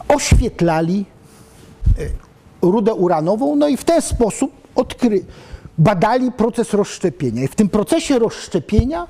[0.08, 1.04] oświetlali
[1.98, 2.10] y,
[2.62, 5.24] rudę uranową, no i w ten sposób odkry,
[5.78, 7.42] badali proces rozszczepienia.
[7.42, 9.06] I w tym procesie rozszczepienia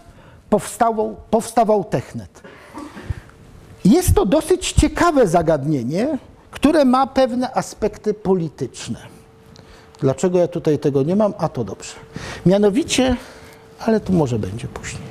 [0.50, 2.42] powstawał, powstawał technet.
[3.88, 6.18] Jest to dosyć ciekawe zagadnienie,
[6.51, 8.98] które ma pewne aspekty polityczne.
[10.01, 11.35] Dlaczego ja tutaj tego nie mam?
[11.38, 11.94] A to dobrze.
[12.46, 13.16] Mianowicie,
[13.81, 15.03] ale to może będzie później.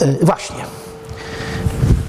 [0.00, 0.64] E, właśnie.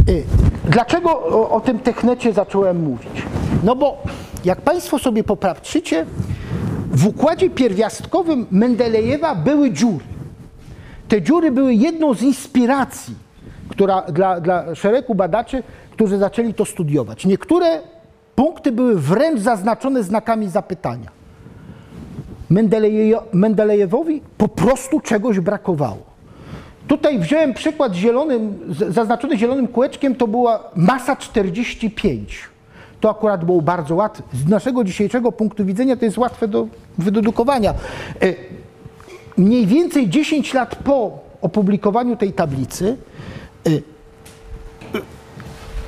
[0.09, 0.23] Y,
[0.69, 3.23] Dlaczego o, o tym technecie zacząłem mówić?
[3.63, 4.03] No bo
[4.45, 6.05] jak Państwo sobie popatrzycie,
[6.91, 10.05] w układzie pierwiastkowym Mendelejewa były dziury.
[11.07, 13.24] Te dziury były jedną z inspiracji
[13.69, 17.25] która, dla, dla szeregu badaczy, którzy zaczęli to studiować.
[17.25, 17.79] Niektóre
[18.35, 21.09] punkty były wręcz zaznaczone znakami zapytania.
[22.49, 26.15] Mendeleje, Mendelejewowi po prostu czegoś brakowało.
[26.87, 32.39] Tutaj wziąłem przykład zielonym, zaznaczony zielonym kółeczkiem, to była masa 45.
[32.99, 34.23] To akurat było bardzo łatwe.
[34.33, 37.73] Z naszego dzisiejszego punktu widzenia to jest łatwe do wydedukowania.
[38.21, 38.33] E,
[39.37, 42.97] Mniej więcej 10 lat po opublikowaniu tej tablicy,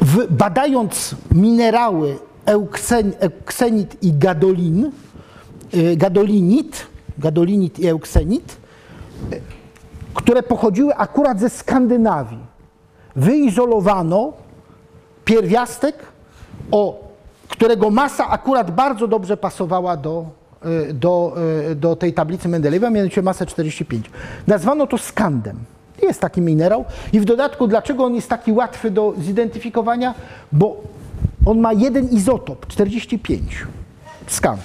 [0.01, 4.91] w, badając minerały euksen, euksenit i gadolin,
[5.73, 6.87] y, gadolinit,
[7.17, 8.57] gadolinit i euksenit,
[10.13, 12.39] które pochodziły akurat ze Skandynawii.
[13.15, 14.33] Wyizolowano
[15.25, 15.95] pierwiastek,
[16.71, 17.07] o,
[17.47, 20.25] którego masa akurat bardzo dobrze pasowała do,
[20.89, 21.35] y, do,
[21.71, 24.11] y, do tej tablicy Mendelejewa, mianowicie masę 45.
[24.47, 25.57] Nazwano to skandem.
[26.07, 30.13] Jest taki minerał i w dodatku, dlaczego on jest taki łatwy do zidentyfikowania?
[30.51, 30.81] Bo
[31.45, 33.41] on ma jeden izotop, 45.
[34.27, 34.61] Skand.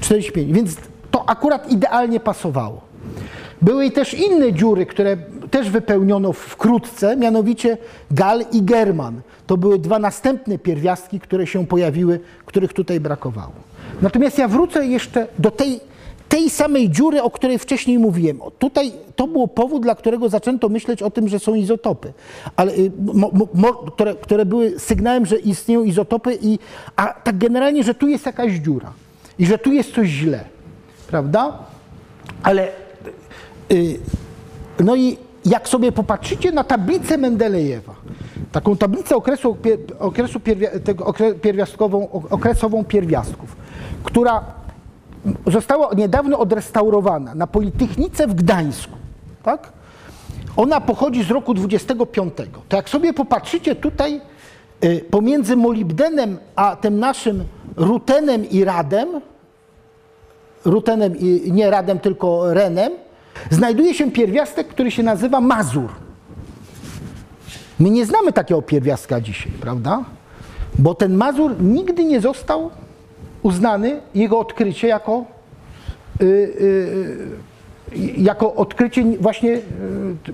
[0.00, 0.52] 45.
[0.52, 0.76] Więc
[1.10, 2.80] to akurat idealnie pasowało.
[3.62, 5.16] Były też inne dziury, które
[5.50, 7.78] też wypełniono wkrótce, mianowicie
[8.10, 9.20] Gal i German.
[9.46, 13.52] To były dwa następne pierwiastki, które się pojawiły, których tutaj brakowało.
[14.02, 15.80] Natomiast ja wrócę jeszcze do tej,
[16.34, 18.40] tej samej dziury, o której wcześniej mówiłem.
[18.58, 22.12] Tutaj to było powód, dla którego zaczęto myśleć o tym, że są izotopy,
[22.56, 26.58] ale, y, mo, mo, które, które były sygnałem, że istnieją izotopy, i,
[26.96, 28.92] a tak generalnie, że tu jest jakaś dziura
[29.38, 30.44] i że tu jest coś źle.
[31.06, 31.58] Prawda?
[32.42, 32.68] Ale
[33.72, 34.00] y,
[34.80, 37.94] no i jak sobie popatrzycie na tablicę Mendelejewa,
[38.52, 39.56] taką tablicę okresu,
[39.98, 40.40] okresu
[40.84, 43.56] tego okre, pierwiastkową, okresową pierwiastków,
[44.04, 44.63] która
[45.46, 48.96] została niedawno odrestaurowana na Politechnice w Gdańsku,
[49.42, 49.72] tak?
[50.56, 52.34] Ona pochodzi z roku 25.
[52.68, 54.20] To jak sobie popatrzycie tutaj
[54.84, 57.44] y, pomiędzy molibdenem a tym naszym
[57.76, 59.20] rutenem i radem,
[60.64, 62.92] rutenem i nie radem, tylko renem,
[63.50, 65.90] znajduje się pierwiastek, który się nazywa mazur.
[67.80, 70.04] My nie znamy takiego pierwiastka dzisiaj, prawda?
[70.78, 72.70] Bo ten mazur nigdy nie został
[73.44, 75.24] uznany, jego odkrycie jako,
[76.22, 76.28] y, y,
[77.96, 79.62] y, jako odkrycie właśnie y,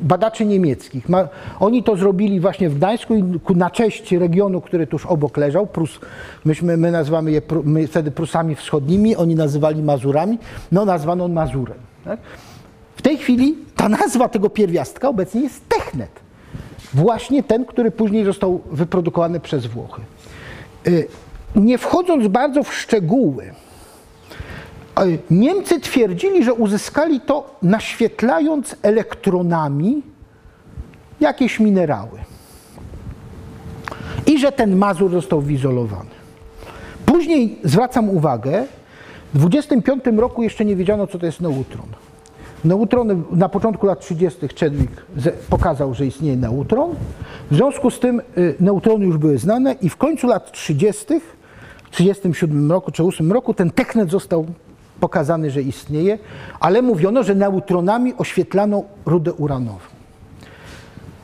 [0.03, 1.09] badaczy niemieckich.
[1.09, 1.29] Ma,
[1.61, 5.67] oni to zrobili właśnie w Gdańsku i na cześć regionu, który tuż obok leżał.
[5.67, 6.01] Prus,
[6.45, 10.39] myśmy, my nazywamy je my wtedy Prusami Wschodnimi, oni nazywali Mazurami.
[10.73, 11.79] No nazwano Mazurem.
[12.05, 12.21] Tak?
[12.97, 16.11] W tej chwili ta nazwa tego pierwiastka obecnie jest technet.
[16.95, 20.03] Właśnie ten, który później został wyprodukowany przez Włochy.
[20.87, 21.09] Y,
[21.57, 30.03] nie wchodząc bardzo w szczegóły, e, Niemcy twierdzili, że uzyskali to naświetlając elektronami
[31.21, 32.19] jakieś minerały.
[34.27, 36.11] I że ten Mazur został wyizolowany.
[37.07, 38.67] Później zwracam uwagę,
[39.35, 41.87] w 25 roku jeszcze nie wiedziano, co to jest neutron.
[42.65, 44.41] Neutrony na początku lat 30.
[44.61, 44.93] Chadwick
[45.51, 46.95] pokazał, że istnieje neutron.
[47.51, 51.07] W związku z tym y, neutrony już były znane i w końcu lat 30.
[51.91, 54.47] w 37 roku czy 8 roku ten technet został
[55.01, 56.19] pokazany, że istnieje,
[56.61, 59.79] ale mówiono, że neutronami oświetlano rudę uranową.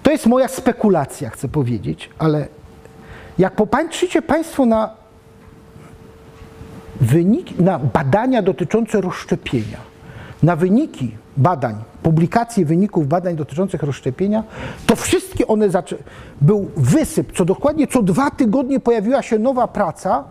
[0.02, 2.48] To jest moja spekulacja, chcę powiedzieć, ale
[3.38, 4.90] jak popatrzycie Państwo na
[7.00, 9.78] wyniki, na badania dotyczące rozszczepienia,
[10.42, 14.44] na wyniki badań, publikacje wyników badań dotyczących rozszczepienia,
[14.86, 15.96] to wszystkie one zaczę...
[16.40, 20.24] był wysyp, co dokładnie co dwa tygodnie pojawiła się nowa praca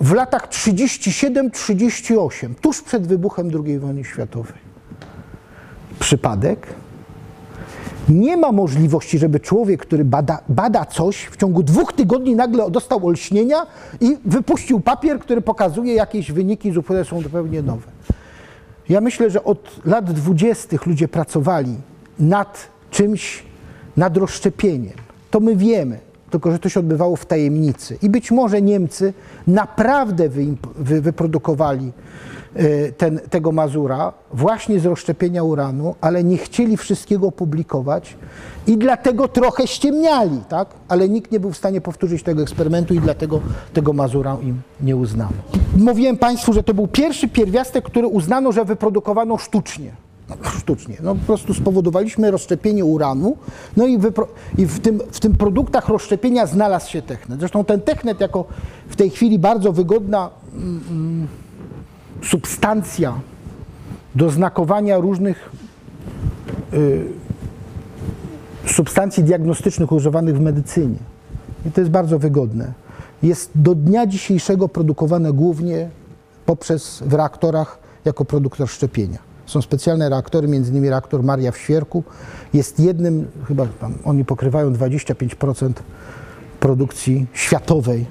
[0.00, 4.68] w latach 37-38, tuż przed wybuchem II wojny światowej.
[5.98, 6.66] Przypadek?
[8.08, 13.06] Nie ma możliwości, żeby człowiek, który bada, bada coś, w ciągu dwóch tygodni nagle dostał
[13.06, 13.66] olśnienia
[14.00, 17.86] i wypuścił papier, który pokazuje jakieś wyniki, które są zupełnie nowe.
[18.88, 21.74] Ja myślę, że od lat dwudziestych ludzie pracowali
[22.18, 23.42] nad czymś,
[23.96, 24.96] nad rozszczepieniem.
[25.30, 25.98] To my wiemy,
[26.30, 27.98] tylko że to się odbywało w tajemnicy.
[28.02, 29.14] I być może Niemcy
[29.46, 31.92] naprawdę wyimp- wy, wyprodukowali
[32.54, 38.16] e, ten, tego Mazura właśnie z rozszczepienia uranu, ale nie chcieli wszystkiego opublikować
[38.66, 40.68] i dlatego trochę ściemniali, tak?
[40.88, 43.40] ale nikt nie był w stanie powtórzyć tego eksperymentu i dlatego
[43.72, 45.32] tego Mazura im nie uznano.
[45.76, 50.07] Mówiłem Państwu, że to był pierwszy pierwiastek, który uznano, że wyprodukowano sztucznie.
[50.28, 50.96] No, sztucznie.
[51.02, 53.36] No, po prostu spowodowaliśmy rozszczepienie uranu,
[53.76, 53.98] no i,
[54.58, 57.38] i w, tym, w tym produktach rozszczepienia znalazł się technet.
[57.38, 58.44] Zresztą ten technet jako
[58.88, 61.28] w tej chwili bardzo wygodna mm,
[62.22, 63.20] substancja
[64.14, 65.50] do znakowania różnych
[66.72, 67.04] y,
[68.66, 70.98] substancji diagnostycznych używanych w medycynie.
[71.66, 72.72] I to jest bardzo wygodne.
[73.22, 75.90] Jest do dnia dzisiejszego produkowane głównie
[76.46, 79.27] poprzez w reaktorach jako produkt rozszczepienia.
[79.48, 82.04] Są specjalne reaktory, między innymi reaktor Maria w Świerku.
[82.54, 85.72] Jest jednym, chyba tam oni pokrywają 25%
[86.60, 88.06] produkcji światowej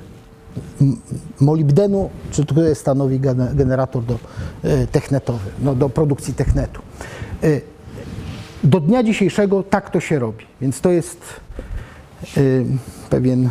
[1.39, 4.19] molibdenu, czy który stanowi gene- generator do,
[4.63, 6.82] e, technetowy, no, do produkcji technetu.
[7.43, 7.62] E,
[8.63, 11.19] do dnia dzisiejszego tak to się robi, więc to jest
[12.38, 12.65] y,
[13.10, 13.50] pewien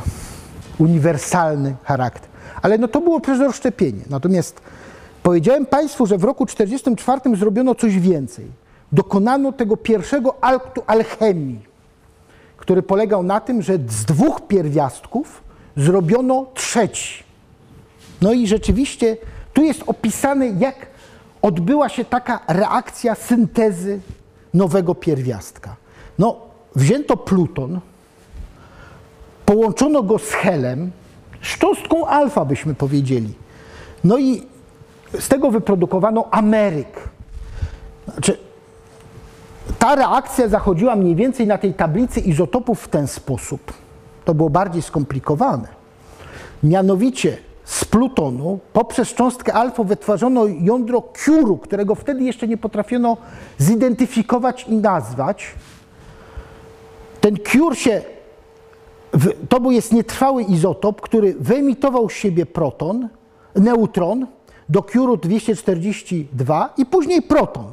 [0.79, 2.29] uniwersalny charakter.
[2.63, 4.03] Ale no to było przez rozszczepienie.
[4.11, 4.61] Natomiast
[5.27, 8.47] powiedziałem Państwu, że w roku 1944 zrobiono coś więcej.
[8.93, 11.61] Dokonano tego pierwszego aktu alchemii,
[12.57, 15.43] który polegał na tym, że z dwóch pierwiastków
[15.77, 17.25] zrobiono trzeci.
[18.23, 19.17] No i rzeczywiście
[19.53, 20.87] tu jest opisane, jak
[21.43, 24.01] odbyła się taka reakcja syntezy
[24.55, 25.77] nowego pierwiastka.
[26.19, 26.37] No,
[26.77, 27.81] wzięto pluton,
[29.47, 30.91] połączono go z helem,
[31.43, 33.33] z cząstką alfa byśmy powiedzieli.
[34.05, 34.56] No i
[35.19, 37.09] z tego wyprodukowano Ameryk.
[38.13, 38.39] Znaczy,
[39.79, 43.73] ta reakcja zachodziła mniej więcej na tej tablicy izotopów w ten sposób.
[44.25, 45.69] To było bardziej skomplikowane.
[46.63, 53.17] Mianowicie z plutonu poprzez cząstkę alfa wytwarzono jądro kiuru, którego wtedy jeszcze nie potrafiono
[53.59, 55.55] zidentyfikować i nazwać.
[57.21, 58.03] Ten kiur się,
[59.49, 63.09] to był jest nietrwały izotop, który wyemitował z siebie proton,
[63.55, 64.27] neutron
[64.69, 67.73] do kiuru 242 i później proton.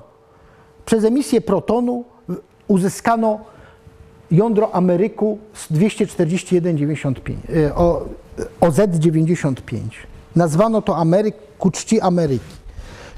[0.86, 2.04] Przez emisję protonu
[2.68, 3.40] uzyskano
[4.32, 7.36] jądro Ameryku z 241,95,
[7.68, 8.06] e, o-
[8.62, 9.80] OZ-95.
[10.36, 12.46] Nazwano to Ameryk ku czci Ameryki.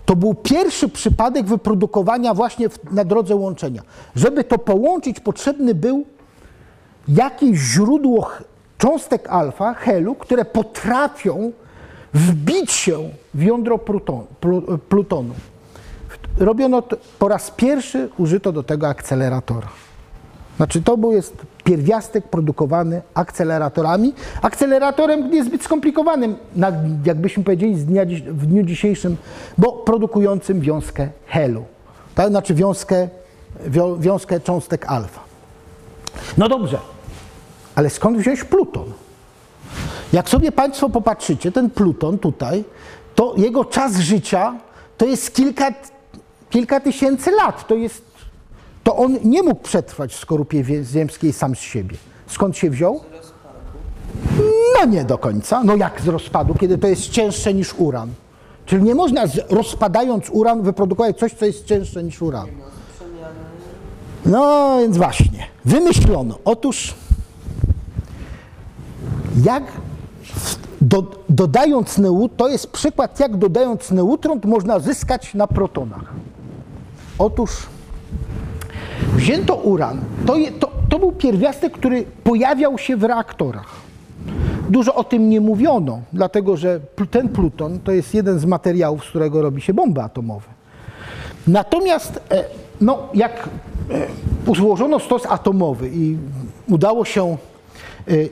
[0.06, 3.82] To był pierwszy przypadek wyprodukowania właśnie w, na drodze łączenia.
[4.16, 6.06] Żeby to połączyć, potrzebny był
[7.08, 8.30] jakieś źródło
[8.78, 11.52] cząstek alfa, helu, które potrafią
[12.16, 15.34] wbić się w jądro Pluton, plu, plutonu.
[16.38, 19.68] Robiono to, po raz pierwszy użyto do tego akceleratora.
[20.58, 24.14] Znaczy to był jest pierwiastek produkowany akceleratorami.
[24.42, 26.36] Akceleratorem niezbyt skomplikowanym,
[27.06, 29.18] jakbyśmy powiedzieli dnia, w dniu dzisiejszym,
[29.58, 31.66] bo produkującym wiązkę helu.
[32.16, 32.30] Tak?
[32.30, 33.08] Znaczy wiązkę,
[33.68, 35.22] wią, wiązkę cząstek alfa.
[36.38, 36.80] No dobrze,
[37.76, 38.86] ale skąd wziąć pluton?
[40.14, 42.64] Jak sobie Państwo popatrzycie, ten pluton tutaj,
[43.16, 44.56] to jego czas życia
[44.98, 45.74] to jest kilka,
[46.50, 47.68] kilka tysięcy lat.
[47.68, 48.04] To, jest,
[48.84, 51.98] to on nie mógł przetrwać w skorupie ziemskiej sam z siebie.
[52.28, 53.02] Skąd się wziął?
[54.80, 55.64] No nie do końca.
[55.64, 58.10] No jak z rozpadu, kiedy to jest cięższe niż uran?
[58.66, 62.48] Czyli nie można z, rozpadając uran wyprodukować coś, co jest cięższe niż uran.
[64.26, 66.38] No więc właśnie, wymyślono.
[66.46, 66.94] Otóż
[69.44, 69.64] jak
[70.86, 76.14] do, dodając neutron, to jest przykład, jak dodając neutron można zyskać na protonach.
[77.20, 77.52] Otóż
[79.16, 80.02] wzięto uran.
[80.26, 83.76] To, je, to, to był pierwiastek, który pojawiał się w reaktorach.
[84.70, 86.80] Dużo o tym nie mówiono, dlatego że
[87.12, 90.48] ten pluton to jest jeden z materiałów, z którego robi się bomby atomowe.
[91.48, 92.46] Natomiast e,
[92.82, 93.50] no, jak
[94.50, 96.18] e, złożono stos atomowy i
[96.70, 97.38] udało się,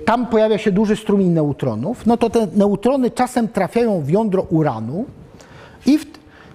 [0.06, 5.06] tam pojawia się duży strumień neutronów, no to te neutrony czasem trafiają w jądro uranu
[5.86, 6.06] i w,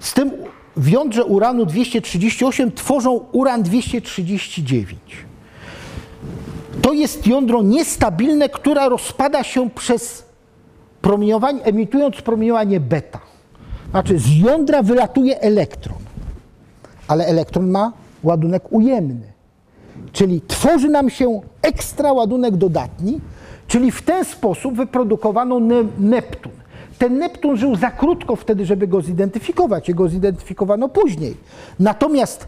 [0.00, 0.30] z tym
[0.76, 5.00] w jądrze uranu 238 tworzą uran 239.
[6.82, 10.24] To jest jądro niestabilne, które rozpada się przez
[11.02, 13.20] promieniowanie, emitując promieniowanie beta.
[13.90, 15.98] Znaczy z jądra wylatuje elektron,
[17.08, 17.92] ale elektron ma
[18.22, 19.27] ładunek ujemny.
[20.12, 23.20] Czyli tworzy nam się ekstra ładunek dodatni,
[23.68, 26.52] czyli w ten sposób wyprodukowano ne Neptun.
[26.98, 29.88] Ten Neptun żył za krótko wtedy, żeby go zidentyfikować.
[29.88, 31.36] Jego zidentyfikowano później.
[31.80, 32.46] Natomiast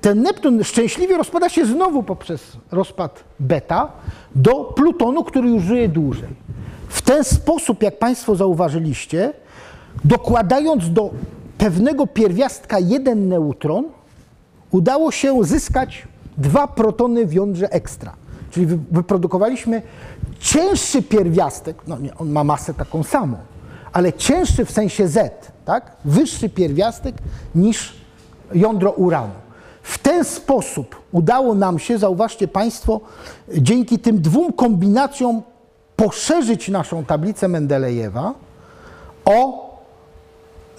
[0.00, 3.92] ten Neptun szczęśliwie rozpada się znowu poprzez rozpad beta
[4.34, 6.28] do Plutonu, który już żyje dłużej.
[6.88, 9.32] W ten sposób, jak Państwo zauważyliście,
[10.04, 11.10] dokładając do
[11.58, 13.84] pewnego pierwiastka jeden neutron,
[14.70, 16.08] udało się zyskać
[16.38, 18.12] dwa protony w jądrze ekstra.
[18.50, 19.82] Czyli wy- wyprodukowaliśmy
[20.40, 23.36] cięższy pierwiastek, no nie, on ma masę taką samą,
[23.92, 25.96] ale cięższy w sensie Z, tak?
[26.04, 27.14] wyższy pierwiastek
[27.54, 27.94] niż
[28.54, 29.32] jądro uranu.
[29.82, 33.00] W ten sposób udało nam się, zauważcie Państwo,
[33.54, 35.42] dzięki tym dwóm kombinacjom
[35.96, 38.34] poszerzyć naszą tablicę Mendelejewa
[39.24, 39.67] o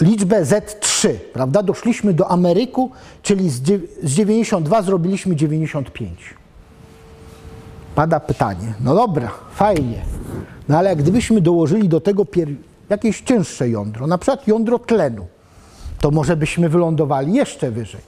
[0.01, 1.63] liczbę Z3, prawda?
[1.63, 2.91] Doszliśmy do Ameryku,
[3.23, 6.33] czyli z dziew- z 92 zrobiliśmy 95.
[7.95, 10.01] Pada pytanie, no dobra, fajnie,
[10.69, 12.25] no ale gdybyśmy dołożyli do tego
[12.89, 15.27] jakieś cięższe jądro, na przykład jądro tlenu,
[15.99, 18.01] to może byśmy wylądowali jeszcze wyżej.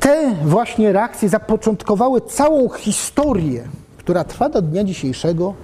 [0.00, 3.64] Te właśnie reakcje zapoczątkowały całą historię,
[3.96, 5.54] która trwa do dnia dzisiejszego,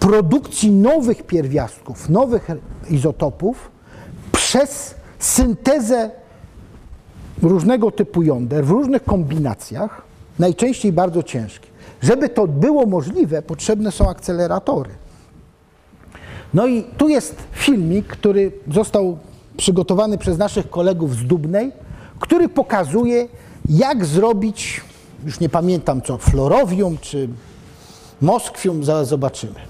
[0.00, 2.48] produkcji nowych pierwiastków, nowych
[2.90, 3.75] izotopów
[4.56, 6.10] przez syntezę
[7.42, 10.02] różnego typu jąder w różnych kombinacjach,
[10.38, 11.72] najczęściej bardzo ciężkich.
[12.02, 14.90] Żeby to było możliwe, potrzebne są akceleratory.
[16.54, 19.18] No i tu jest filmik, który został
[19.56, 21.72] przygotowany przez naszych kolegów z Dubnej,
[22.20, 23.28] który pokazuje,
[23.68, 24.80] jak zrobić,
[25.24, 27.28] już nie pamiętam co, florowium czy
[28.20, 29.60] moskwium, zaraz zobaczymy.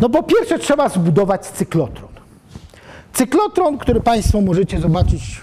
[0.00, 2.09] No po pierwsze trzeba zbudować cyklotron.
[3.12, 5.40] Cyklotron, który Państwo możecie zobaczyć,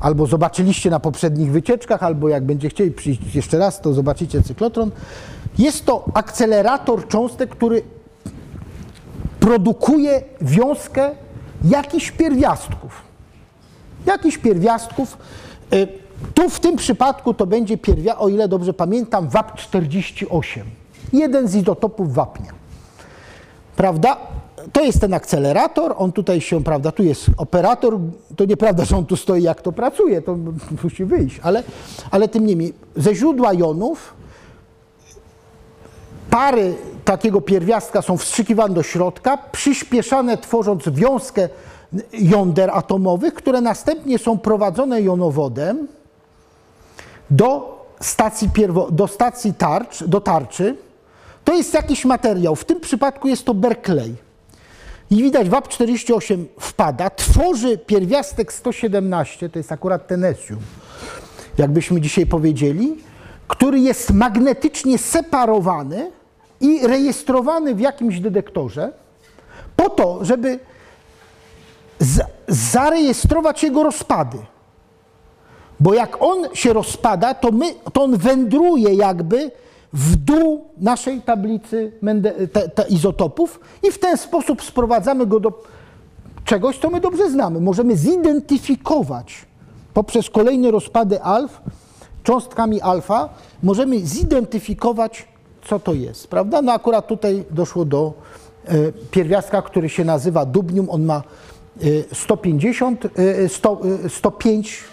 [0.00, 4.90] albo zobaczyliście na poprzednich wycieczkach, albo jak będzie chcieli przyjść jeszcze raz, to zobaczycie cyklotron.
[5.58, 7.82] Jest to akcelerator cząstek, który
[9.40, 11.10] produkuje wiązkę
[11.64, 13.02] jakichś pierwiastków.
[14.06, 15.18] Jakichś pierwiastków.
[15.72, 15.88] Y,
[16.34, 20.60] Tu w tym przypadku to będzie pierwia, o ile dobrze pamiętam, WAP48.
[21.12, 22.52] Jeden z izotopów wapnia.
[23.76, 24.16] Prawda?
[24.72, 27.98] To jest ten akcelerator, on tutaj się, prawda, tu jest operator,
[28.36, 30.36] to nieprawda, że on tu stoi, jak to pracuje, to
[30.82, 31.62] musi wyjść, ale,
[32.10, 34.14] ale tym niemniej, ze źródła jonów
[36.30, 41.48] pary takiego pierwiastka są wstrzykiwane do środka, przyspieszane tworząc wiązkę
[42.12, 45.88] jąder atomowych, które następnie są prowadzone jonowodem
[47.30, 50.76] do stacji, pierwo, do stacji tarcz, do tarczy.
[51.44, 54.27] To jest jakiś materiał, w tym przypadku jest to Berkeley.
[55.10, 60.58] I widać, WAP48 wpada, tworzy pierwiastek 117, to jest akurat tenesium,
[61.58, 62.96] jakbyśmy dzisiaj powiedzieli,
[63.48, 66.10] który jest magnetycznie separowany
[66.60, 68.92] i rejestrowany w jakimś detektorze,
[69.76, 70.58] po to, żeby
[72.48, 74.38] zarejestrować jego rozpady.
[75.80, 79.50] Bo jak on się rozpada, to, my, to on wędruje jakby
[79.92, 81.92] w dół naszej tablicy
[82.88, 85.62] izotopów i w ten sposób sprowadzamy go do
[86.44, 87.60] czegoś, co my dobrze znamy.
[87.60, 89.46] Możemy zidentyfikować
[89.94, 91.60] poprzez kolejne rozpady alf,
[92.22, 93.28] cząstkami alfa,
[93.62, 95.28] możemy zidentyfikować,
[95.68, 96.62] co to jest, prawda?
[96.62, 98.12] No akurat tutaj doszło do
[98.66, 101.22] e, pierwiastka, który się nazywa dubnium, on ma
[101.80, 104.84] e, 150, e, 100, e, 105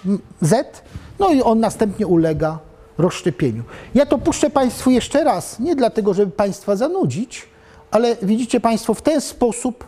[0.42, 0.84] Z,
[1.20, 2.60] no i on następnie ulega
[2.98, 3.64] rozszczepieniu.
[3.96, 7.48] Ja to puszczę Państwu jeszcze raz, nie dlatego, żeby Państwa zanudzić,
[7.92, 9.88] ale widzicie Państwo, w ten sposób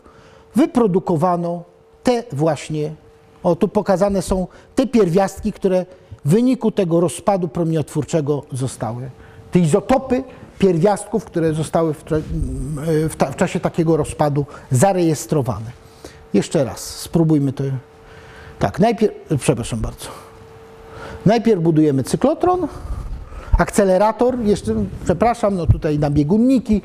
[0.55, 1.63] wyprodukowano
[2.03, 2.91] te właśnie,
[3.43, 5.85] o tu pokazane są te pierwiastki, które
[6.25, 9.09] w wyniku tego rozpadu promieniotwórczego zostały.
[9.51, 10.23] Te izotopy
[10.59, 12.03] pierwiastków, które zostały w,
[13.09, 15.71] w, ta, w czasie takiego rozpadu zarejestrowane.
[16.33, 17.63] Jeszcze raz, spróbujmy to.
[18.59, 20.07] Tak, najpierw, przepraszam bardzo.
[21.25, 22.67] Najpierw budujemy cyklotron,
[23.57, 26.81] akcelerator, jeszcze, przepraszam, no tutaj na biegunniki.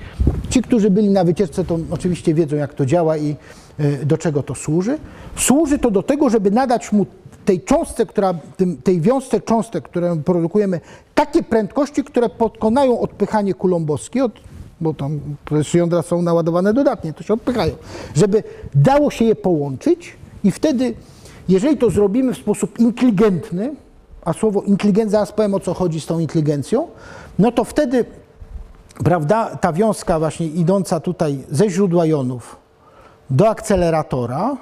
[0.51, 3.37] Ci, którzy byli na wycieczce, to oczywiście wiedzą, jak to działa i
[3.81, 4.99] y, do czego to służy.
[5.37, 7.07] Służy to do tego, żeby nadać mu
[7.45, 8.35] tej cząstce, która,
[8.85, 10.81] tej wiązce cząstek, które produkujemy,
[11.15, 14.33] takie prędkości, które pokonają odpychanie kulombowskie, od,
[14.81, 15.21] bo tam
[15.75, 17.75] jądra są naładowane dodatnie, to się odpychają,
[18.15, 18.43] żeby
[18.75, 20.95] dało się je połączyć i wtedy,
[21.49, 23.75] jeżeli to zrobimy w sposób inteligentny,
[24.25, 26.89] a słowo inteligencja, zaraz powiem o co chodzi z tą inteligencją,
[27.39, 28.05] no to wtedy,
[29.05, 32.57] prawda, ta wiązka właśnie idąca tutaj ze źródła jonów
[33.31, 34.57] do akceleratora,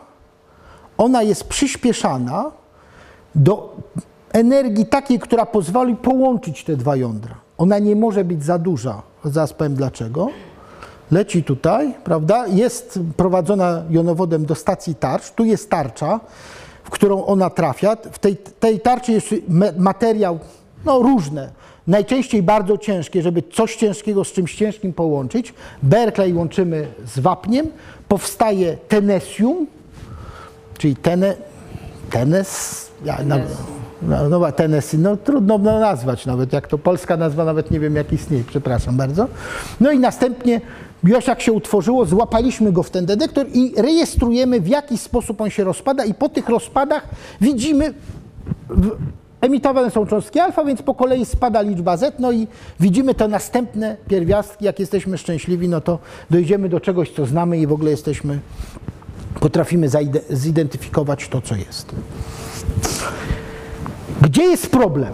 [0.98, 2.50] ona jest przyspieszana
[3.34, 3.76] do
[4.32, 7.34] energii takiej, która pozwoli połączyć te dwa jądra.
[7.58, 10.28] Ona nie może być za duża, zaraz powiem dlaczego.
[11.11, 16.20] Leci tutaj, prawda, jest prowadzona jonowodem do stacji tarcz, tu jest tarcza,
[16.85, 17.97] w którą ona trafia.
[18.12, 19.35] W tej, tej tarczy jest
[19.76, 20.39] materiał,
[20.85, 21.51] no różne,
[21.87, 25.55] najczęściej bardzo ciężkie, żeby coś ciężkiego z czymś ciężkim połączyć.
[25.83, 27.66] Berkeley łączymy z wapniem,
[28.09, 29.66] powstaje tenesium,
[30.78, 31.35] czyli tene,
[32.11, 33.39] tenes, ja, na,
[34.03, 34.41] no, no,
[34.99, 38.97] no trudno no, nazwać nawet, jak to polska nazwa, nawet nie wiem jak istnieje, przepraszam
[38.97, 39.26] bardzo.
[39.81, 40.61] No i następnie
[41.26, 45.64] jak się utworzyło, złapaliśmy go w ten detektor i rejestrujemy w jaki sposób on się
[45.64, 47.09] rozpada i po tych rozpadach
[47.40, 47.94] widzimy,
[49.40, 52.46] emitowane są cząstki alfa, więc po kolei spada liczba Z, no i
[52.80, 55.98] widzimy te następne pierwiastki, jak jesteśmy szczęśliwi, no to
[56.30, 58.38] dojdziemy do czegoś, co znamy i w ogóle jesteśmy,
[59.40, 59.88] potrafimy
[60.30, 61.94] zidentyfikować to, co jest.
[64.22, 65.12] Gdzie jest problem?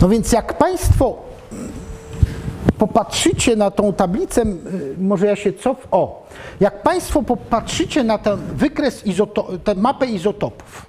[0.00, 1.27] No więc jak Państwo
[2.78, 4.42] popatrzycie na tą tablicę,
[4.98, 5.88] może ja się cof...
[5.90, 6.26] O,
[6.60, 9.48] jak Państwo popatrzycie na ten wykres, izoto...
[9.64, 10.86] tę mapę izotopów,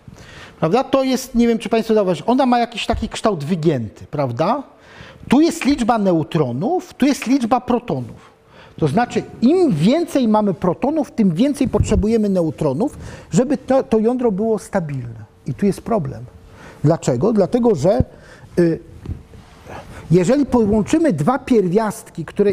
[0.59, 4.63] prawda, to jest, nie wiem czy Państwo zauważyli, ona ma jakiś taki kształt wygięty, prawda?
[5.29, 8.29] Tu jest liczba neutronów, tu jest liczba protonów.
[8.77, 12.97] To znaczy, im więcej mamy protonów, tym więcej potrzebujemy neutronów,
[13.31, 15.25] żeby to, to jądro było stabilne.
[15.47, 16.25] I tu jest problem.
[16.83, 17.33] Dlaczego?
[17.33, 18.03] Dlatego, że
[18.59, 18.79] y,
[20.11, 22.51] jeżeli połączymy dwa pierwiastki, które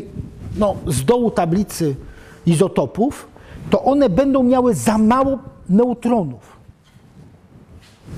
[0.59, 1.95] no, z dołu tablicy
[2.47, 3.29] izotopów,
[3.71, 5.39] to one będą miały za mało
[5.69, 6.57] neutronów.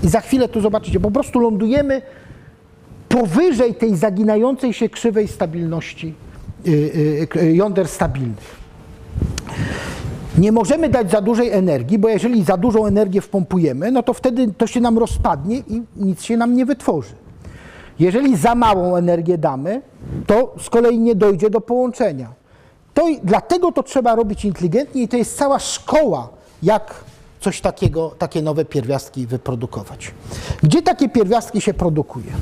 [0.03, 1.01] I za chwilę to zobaczycie.
[1.01, 2.03] Po prostu lądujemy
[3.09, 6.15] powyżej tej zaginającej się krzywej stabilności
[6.67, 6.71] y,
[7.37, 8.59] y, y, jąder stabilnych.
[10.39, 14.53] Nie możemy dać za dużej energii, bo jeżeli za dużą energię wpompujemy, no to wtedy
[14.59, 17.15] to się nam rozpadnie i nic się nam nie wytworzy.
[17.99, 19.83] Jeżeli za małą energię damy,
[20.27, 22.33] to z kolei nie dojdzie do połączenia.
[22.95, 26.29] To, dlatego to trzeba robić inteligentnie i to jest cała szkoła,
[26.63, 27.05] jak
[27.41, 30.15] coś takiego, takie nowe pierwiastki wyprodukować.
[30.63, 32.33] Gdzie takie pierwiastki się produkuje?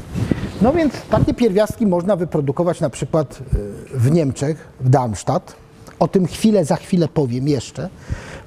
[0.63, 5.57] No więc takie pierwiastki można wyprodukować na przykład y, w Niemczech, w Darmstadt.
[5.99, 7.89] O tym chwilę, za chwilę powiem jeszcze.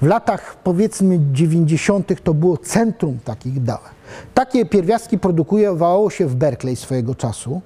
[0.02, 2.22] W latach powiedzmy 90.
[2.22, 3.78] to było centrum takich dał.
[4.34, 7.60] Takie pierwiastki produkowało się w Berkeley swojego czasu.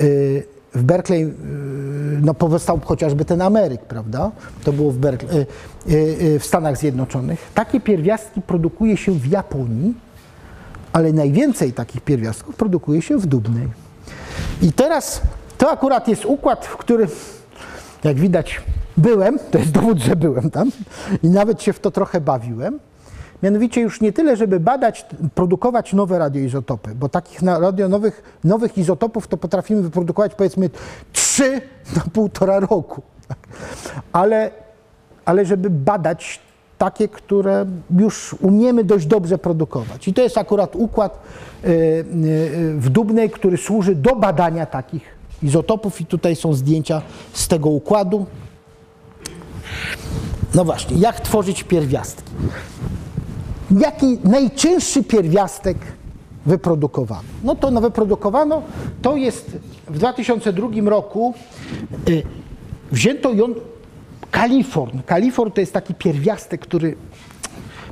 [0.00, 0.44] Y,
[0.74, 1.32] W Berkeley y,
[2.20, 4.30] no, powstał chociażby ten Ameryk, prawda?
[4.64, 5.46] To było w, Berkeley,
[5.90, 7.50] y, w Stanach Zjednoczonych.
[7.54, 9.94] Takie pierwiastki produkuje się w Japonii,
[10.92, 13.68] ale najwięcej takich pierwiastków produkuje się w Dubnej.
[14.62, 15.22] I teraz
[15.58, 17.08] to akurat jest układ, w którym,
[18.04, 18.60] jak widać,
[19.00, 20.70] byłem, to jest dowód, że byłem tam
[21.22, 22.78] i nawet się w to trochę bawiłem.
[23.42, 27.88] Mianowicie już nie tyle, żeby badać, produkować nowe radioizotopy, bo takich na radio
[28.44, 30.70] nowych, izotopów to potrafimy wyprodukować powiedzmy
[31.12, 31.60] trzy
[31.96, 33.02] na półtora roku.
[34.12, 34.50] Ale,
[35.24, 36.40] ale żeby badać
[36.78, 37.66] takie, które
[37.98, 40.08] już umiemy dość dobrze produkować.
[40.08, 41.22] I to jest akurat układ
[41.64, 42.04] y, y,
[42.78, 45.02] w Dubnej, który służy do badania takich
[45.42, 48.26] izotopów i tutaj są zdjęcia z tego układu.
[50.54, 52.32] No właśnie, jak tworzyć pierwiastki?
[53.78, 55.76] Jaki najcięższy pierwiastek
[56.46, 57.22] wyprodukowano?
[57.44, 58.62] No to no wyprodukowano,
[59.02, 59.56] to jest
[59.88, 61.34] w 2002 roku
[62.08, 62.22] y,
[62.92, 63.46] wzięto ją
[64.30, 64.98] kaliforn.
[65.06, 66.96] Kaliforn to jest taki pierwiastek, który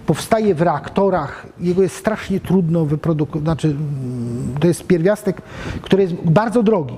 [0.06, 1.46] powstaje w reaktorach.
[1.60, 3.42] Jego jest strasznie trudno wyprodukować.
[3.42, 3.76] Znaczy,
[4.60, 5.42] to jest pierwiastek,
[5.82, 6.94] który jest bardzo drogi.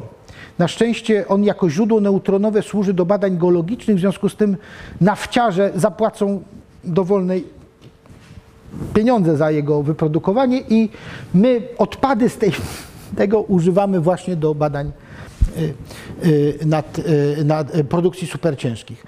[0.58, 4.56] Na szczęście on jako źródło neutronowe służy do badań geologicznych, w związku z tym
[5.00, 6.42] nafciarze zapłacą
[6.84, 7.44] dowolnej
[8.94, 10.88] pieniądze za jego wyprodukowanie i
[11.34, 12.52] my odpady z tej,
[13.16, 14.92] tego używamy właśnie do badań
[15.56, 15.74] y,
[16.26, 19.06] y, nad, y, nad produkcji superciężkich.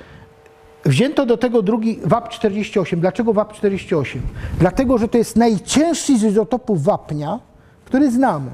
[0.84, 3.00] Wzięto do tego drugi WAP-48.
[3.00, 4.18] Dlaczego WAP-48?
[4.58, 7.40] Dlatego, że to jest najcięższy z izotopów wapnia,
[7.84, 8.50] który znamy.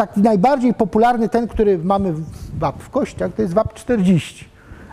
[0.00, 2.24] Taki najbardziej popularny, ten, który mamy w
[2.58, 4.44] WAP w kościach, to jest WAP-40,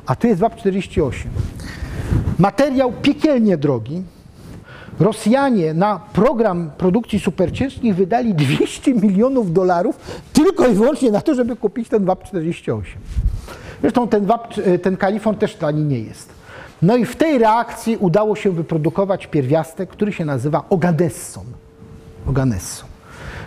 [0.06, 1.12] a tu jest WAP-48.
[2.40, 4.04] Materiał piekielnie drogi.
[5.00, 9.98] Rosjanie na program produkcji superciężkich wydali 200 milionów dolarów
[10.34, 12.82] tylko i wyłącznie na to, żeby kupić ten WAP-48.
[13.82, 16.30] Zresztą ten, WAP, ten kalifon też tani nie jest.
[16.82, 21.46] No i w tej reakcji udało się wyprodukować pierwiastek, który się nazywa oganesson.
[22.28, 22.90] Oganesson.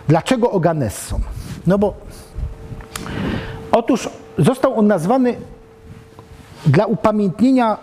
[0.07, 1.21] Dlaczego oganesson?
[1.67, 1.93] No bo
[3.71, 5.35] otóż został on nazwany
[6.65, 7.77] dla upamiętnienia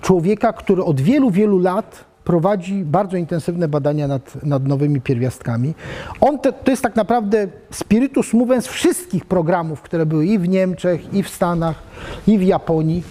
[0.00, 5.74] człowieka, który od wielu, wielu lat prowadzi bardzo intensywne badania nad, nad nowymi pierwiastkami.
[6.20, 11.14] On te, to jest tak naprawdę spiritus movens wszystkich programów, które były i w Niemczech,
[11.14, 11.82] i w Stanach,
[12.26, 13.02] i w Japonii.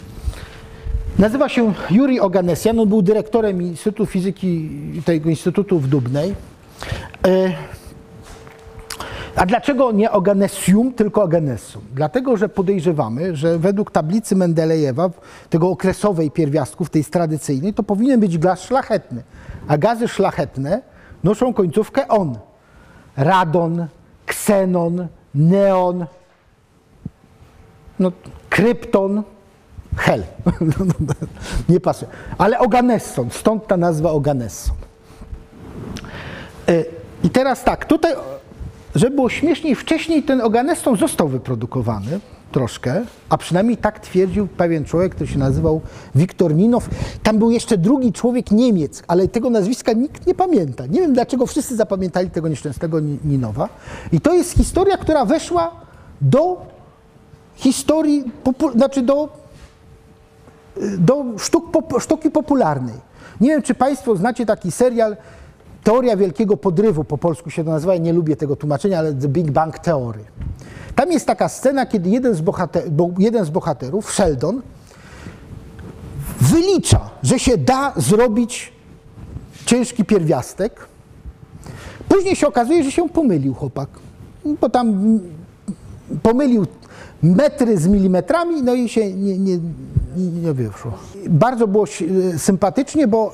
[1.20, 4.70] Nazywa się Juri Oganesian, on był dyrektorem Instytutu Fizyki
[5.06, 6.36] tego Instytutu w Dubnej.
[7.28, 7.54] E,
[9.38, 11.82] a dlaczego nie Oganesium, tylko Oganessum?
[11.94, 15.10] Dlatego, że podejrzewamy, że według tablicy Mendelejewa,
[15.50, 19.24] tego okresowej pierwiastków, tej tradycyjnej, to powinien być gaz szlachetny.
[19.68, 20.82] A gazy szlachetne
[21.24, 22.38] noszą końcówkę on.
[23.18, 23.88] Radon,
[24.26, 26.06] ksenon, neon,
[28.00, 28.12] no,
[28.50, 29.24] krypton,
[29.98, 30.24] hel.
[31.70, 32.12] nie pasuje.
[32.38, 34.76] Ale Oganesson, stąd ta nazwa Oganesson.
[36.68, 36.84] E,
[37.24, 38.14] I teraz tak, tutaj
[38.98, 42.20] żeby było śmieszniej, wcześniej ten Oganesson został wyprodukowany
[42.52, 45.82] troszkę, a przynajmniej tak twierdził pewien człowiek, który się nazywał
[46.16, 46.90] Wiktor Ninow.
[47.24, 50.86] Tam był jeszcze drugi człowiek Niemiec, ale tego nazwiska nikt nie pamięta.
[50.86, 53.70] Nie wiem dlaczego wszyscy zapamiętali tego nieszczęsnego Ninowa.
[54.12, 55.72] I to jest historia, która weszła
[56.22, 56.66] do
[57.56, 58.24] historii,
[58.76, 59.30] znaczy do,
[60.98, 61.66] do sztuk,
[62.00, 62.96] sztuki popularnej.
[63.42, 65.18] Nie wiem, czy Państwo znacie taki serial
[65.84, 69.28] Teoria Wielkiego Podrywu, po polsku się to nazywa, ja nie lubię tego tłumaczenia, ale The
[69.28, 70.20] Big Bang Theory.
[70.96, 72.84] Tam jest taka scena, kiedy jeden z, bohater,
[73.18, 74.62] jeden z bohaterów, Sheldon,
[76.42, 78.74] wylicza, że się da zrobić
[79.66, 80.88] ciężki pierwiastek.
[82.10, 83.90] Później się okazuje, że się pomylił chłopak,
[84.62, 85.20] bo tam
[86.24, 86.66] pomylił
[87.24, 89.58] metry z milimetrami, no i się nie, nie,
[90.18, 90.92] nie wyszło.
[91.30, 91.86] Bardzo było
[92.38, 93.34] sympatycznie, bo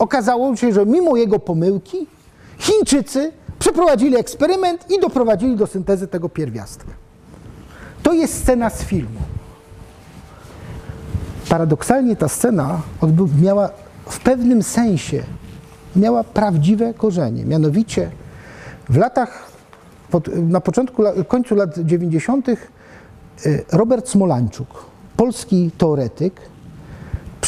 [0.00, 2.06] okazało się, że mimo jego pomyłki
[2.58, 6.90] Chińczycy przeprowadzili eksperyment i doprowadzili do syntezy tego pierwiastka.
[8.02, 9.20] To jest scena z filmu.
[11.48, 12.80] Paradoksalnie ta scena
[13.42, 13.70] miała
[14.06, 15.22] w pewnym sensie
[15.96, 17.44] miała prawdziwe korzenie.
[17.44, 18.10] Mianowicie
[18.88, 19.50] w latach,
[20.36, 22.46] na początku, końcu lat 90.
[23.72, 24.84] Robert Smolańczuk,
[25.16, 26.40] polski teoretyk,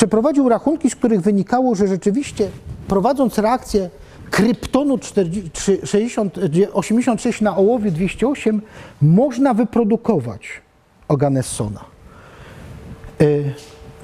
[0.03, 2.49] przeprowadził rachunki, z których wynikało, że rzeczywiście
[2.89, 3.91] prowadząc reakcję
[4.31, 6.39] kryptonu 40, 60,
[6.73, 8.63] 86 na ołowie 208
[9.03, 10.41] można wyprodukować
[11.09, 11.85] Oganessona.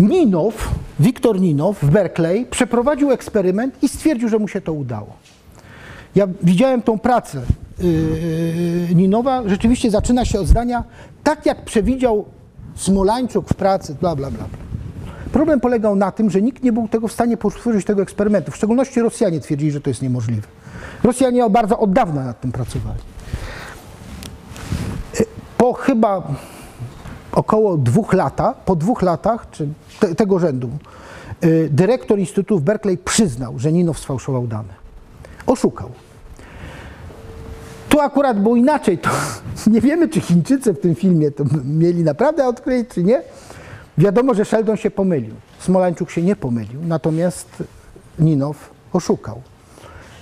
[0.01, 0.71] Ninow,
[1.01, 5.13] Wiktor Ninow w Berkeley przeprowadził eksperyment i stwierdził, że mu się to udało.
[6.15, 7.43] Ja widziałem tą pracę
[8.95, 10.85] Ninowa, rzeczywiście zaczyna się od zdania,
[11.25, 12.25] tak jak przewidział
[12.75, 14.68] Smolańczuk w pracy, bla, bla, bla.
[15.33, 18.51] Problem polegał na tym, że nikt nie był tego w stanie powtórzyć tego eksperymentu.
[18.51, 20.49] W szczególności Rosjanie twierdzili, że to jest niemożliwe.
[21.05, 23.01] Rosjanie bardzo od dawna nad tym pracowali.
[25.59, 26.23] Po chyba
[27.33, 29.69] około dwóch latach, po dwóch latach, czy
[30.01, 30.71] te, tego rzędu,
[31.71, 34.75] dyrektor Instytutu w Berkeley przyznał, że Ninow sfałszował dane.
[35.47, 35.91] Oszukał.
[37.89, 38.99] Tu akurat było inaczej.
[38.99, 39.11] To
[39.71, 43.23] nie wiemy, czy Chińczycy w tym filmie to mieli naprawdę odkryć, czy nie.
[43.99, 45.35] Wiadomo, że Sheldon się pomylił.
[45.59, 47.49] Smolańczuk się nie pomylił, natomiast
[48.19, 49.43] Ninow oszukał.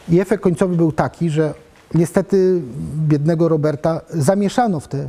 [0.09, 1.55] I efekt końcowy był taki, że
[1.95, 2.61] niestety
[3.09, 5.09] biednego Roberta zamieszano w tę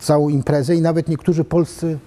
[0.00, 1.98] całą imprezę i nawet niektórzy polscy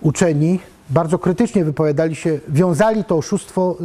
[0.00, 0.60] uczeni
[0.90, 3.76] bardzo krytycznie wypowiadali się, wiązali to oszustwo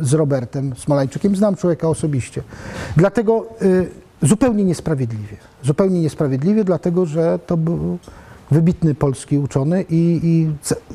[0.00, 1.36] z Robertem Smolańczukiem.
[1.36, 2.42] Znam człowieka osobiście.
[2.96, 3.88] Dlatego y,
[4.22, 5.36] zupełnie niesprawiedliwie.
[5.62, 7.98] Zupełnie niesprawiedliwie, dlatego że to był
[8.52, 10.50] wybitny polski uczony i, i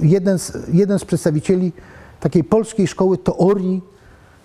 [0.07, 1.71] jeden, z, jeden z przedstawicieli
[2.19, 3.81] takiej polskiej szkoły teorii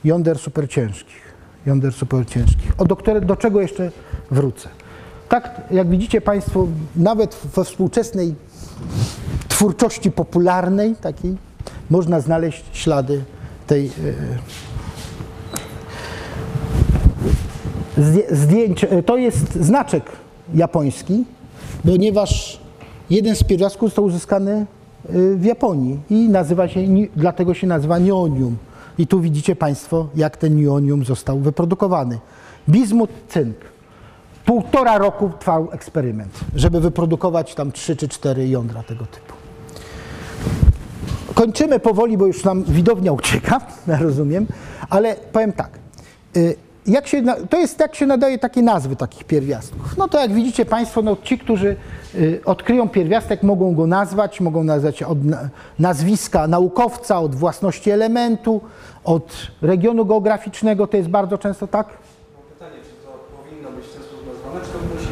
[0.04, 1.22] jąder superciężkich.
[1.66, 2.72] Jąder superciężkich.
[2.78, 2.84] O
[3.24, 3.90] do, czego jeszcze
[4.30, 4.68] wrócę.
[5.28, 8.34] tak jak widzicie Państwo, nawet we współczesnej
[9.48, 11.36] twórczości popularnej takiej
[11.90, 13.24] można znaleźć ślady
[13.66, 13.90] tej e,
[18.02, 18.84] zdję- zdjęć.
[18.84, 20.04] e, To jest znaczek
[20.54, 21.24] japoński,
[21.84, 22.60] ponieważ
[23.12, 24.66] jeden z pierwiastków został uzyskany e,
[25.36, 26.80] w Japonii i nazywa się,
[27.16, 28.56] dlatego się nazywa nionium.
[28.98, 32.18] I tu widzicie Państwo, jak ten nionium został wyprodukowany.
[32.68, 33.56] Bizmut, cynk.
[34.44, 39.32] Półtora roku trwał eksperyment, żeby wyprodukować tam trzy czy cztery jądra tego typu.
[41.34, 43.60] Kończymy powoli, bo już nam widownia ucieka,
[44.00, 44.46] rozumiem,
[44.90, 45.70] ale powiem tak.
[46.87, 49.97] Jak się, to jest jak się nadaje takie nazwy takich pierwiastków.
[49.99, 51.76] No to jak widzicie Państwo, no ci, którzy
[52.14, 58.61] y, odkryją pierwiastek, mogą go nazwać, mogą nazwać od na- nazwiska naukowca, od własności elementu,
[59.05, 61.87] od regionu geograficznego, to jest bardzo często tak.
[62.53, 63.12] Pytanie, czy to
[63.43, 65.09] powinno być w ten sposób nazwane, czy to musi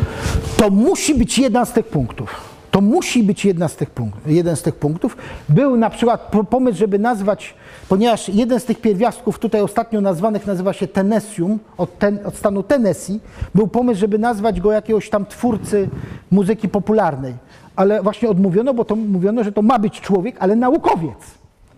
[0.46, 0.56] być?
[0.56, 2.49] To musi być jeden z tych punktów.
[2.70, 5.16] To musi być jedna z tych punktów, jeden z tych punktów.
[5.48, 7.54] Był na przykład po- pomysł, żeby nazwać,
[7.88, 12.62] ponieważ jeden z tych pierwiastków tutaj ostatnio nazwanych nazywa się Tennessum, od, ten, od stanu
[12.62, 13.20] Tennessee,
[13.54, 15.88] był pomysł, żeby nazwać go jakiegoś tam twórcy
[16.30, 17.34] muzyki popularnej.
[17.76, 21.18] Ale właśnie odmówiono, bo to mówiono, że to ma być człowiek, ale naukowiec.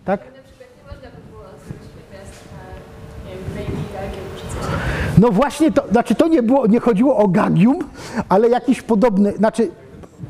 [0.05, 0.21] Tak?
[5.17, 7.79] No właśnie, to, znaczy to nie, było, nie chodziło o gagium,
[8.29, 9.71] ale jakiś podobny, znaczy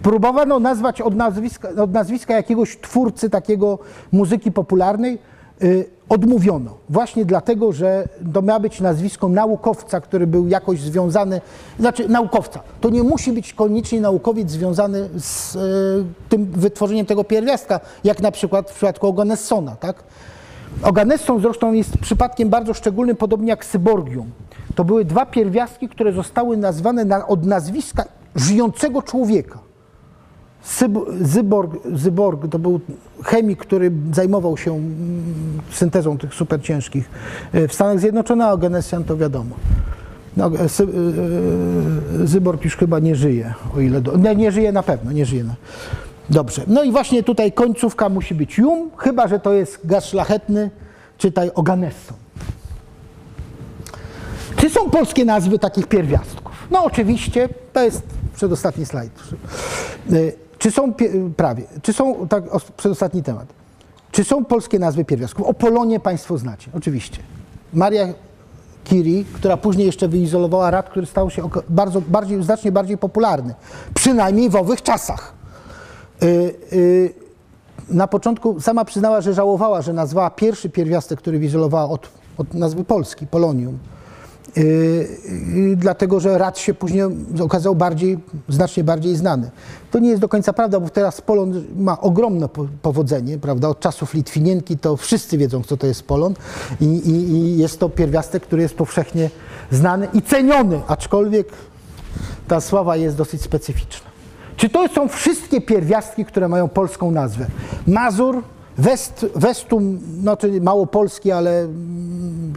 [0.01, 3.79] próbowano nazwać od nazwiska, od nazwiska jakiegoś twórcy takiego
[4.11, 5.19] muzyki popularnej,
[5.63, 6.77] y, odmówiono.
[6.89, 11.41] Właśnie dlatego, że to miało być nazwisko naukowca, który był jakoś związany,
[11.79, 12.59] znaczy naukowca.
[12.81, 15.59] To nie musi być koniecznie naukowiec związany z y,
[16.29, 20.03] tym wytworzeniem tego pierwiastka, jak na przykład w przypadku Oganessona, tak?
[20.83, 24.31] Oganesson zresztą jest przypadkiem bardzo szczególnym, podobnie jak Syborgium.
[24.75, 29.59] To były dwa pierwiastki, które zostały nazwane na, od nazwiska żyjącego człowieka.
[31.21, 32.79] Zyborg, Zyborg to był
[33.23, 35.23] chemik, który zajmował się mm,
[35.71, 37.09] syntezą tych superciężkich.
[37.53, 39.55] E, W Stanach Zjednoczonych, a Oganessian to wiadomo.
[40.37, 44.01] No, e, e, Zyborg już chyba nie żyje, o ile...
[44.01, 45.43] Do, nie, nie żyje na pewno, nie żyje.
[45.43, 45.55] Na,
[46.29, 46.61] dobrze.
[46.67, 50.69] No i właśnie tutaj końcówka musi być jum, chyba, że to jest gaz szlachetny,
[51.17, 52.17] czytaj Oganesson.
[54.55, 56.67] Czy są polskie nazwy takich pierwiastków?
[56.71, 58.01] No oczywiście, to jest
[58.35, 59.11] przedostatni slajd.
[60.63, 60.93] Czy są,
[61.37, 63.47] prawie, czy są, tak, os- przedostatni temat.
[64.11, 65.47] Czy są polskie nazwy pierwiastków?
[65.47, 67.17] O Polonie Państwo znacie, oczywiście.
[67.73, 68.07] Maria
[68.83, 73.53] Curie, która później jeszcze wyizolowała rad, który stał się bardzo, bardziej, znacznie bardziej popularny.
[73.93, 75.33] Przynajmniej w owych czasach.
[76.23, 77.13] Y, y,
[77.89, 82.83] na początku sama przyznała, że żałowała, że nazwała pierwszy pierwiastek, który wyizolowała od, od nazwy
[82.83, 83.77] Polski, Polonium.
[84.55, 84.63] Yy,
[85.55, 87.03] yy, dlatego, że rad się później
[87.41, 89.51] okazał bardziej, znacznie bardziej znany.
[89.91, 93.69] To nie jest do końca prawda, bo teraz Polon ma ogromne po- powodzenie, prawda?
[93.69, 96.33] Od czasów Litwinienki to wszyscy wiedzą, co to jest Polon
[96.81, 99.29] i, i, i jest to pierwiastek, który jest powszechnie
[99.71, 101.47] znany i ceniony, aczkolwiek
[102.47, 104.09] ta sława jest dosyć specyficzna.
[104.57, 107.45] Czy to są wszystkie pierwiastki, które mają polską nazwę?
[107.87, 108.43] Mazur,
[108.77, 111.67] West, Westum, no czyli małopolski, ale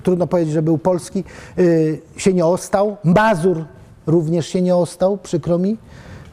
[0.03, 1.25] trudno powiedzieć, że był polski,
[1.59, 2.97] y, się nie ostał.
[3.05, 3.65] Mazur
[4.07, 5.77] również się nie ostał, przykro mi.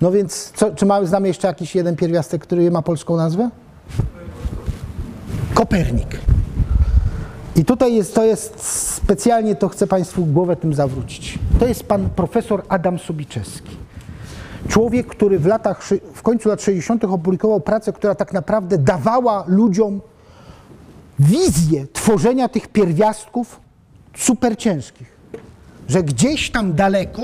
[0.01, 3.49] No więc, co, czy mamy, znamy jeszcze jakiś jeden pierwiastek, który ma polską nazwę?
[5.53, 6.19] Kopernik.
[7.55, 8.63] I tutaj jest, to jest
[8.95, 11.39] specjalnie, to chcę Państwu głowę tym zawrócić.
[11.59, 13.77] To jest pan profesor Adam Sobiczewski.
[14.67, 15.83] Człowiek, który w, latach,
[16.13, 17.03] w końcu lat 60.
[17.03, 20.01] opublikował pracę, która tak naprawdę dawała ludziom
[21.19, 23.59] wizję tworzenia tych pierwiastków
[24.17, 25.13] super ciężkich.
[25.87, 27.21] Że gdzieś tam daleko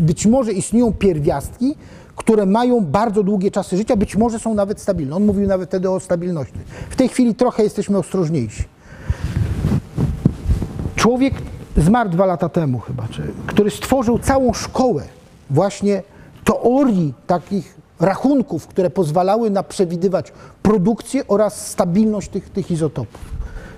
[0.00, 1.74] być może istnieją pierwiastki,
[2.16, 5.16] które mają bardzo długie czasy życia, być może są nawet stabilne.
[5.16, 6.58] On mówił nawet wtedy o stabilności.
[6.90, 8.64] W tej chwili trochę jesteśmy ostrożniejsi.
[10.96, 11.34] Człowiek
[11.76, 15.02] zmarł dwa lata temu chyba, czy, który stworzył całą szkołę
[15.50, 16.02] właśnie
[16.44, 20.32] teorii takich rachunków, które pozwalały na przewidywać
[20.62, 23.20] produkcję oraz stabilność tych, tych izotopów.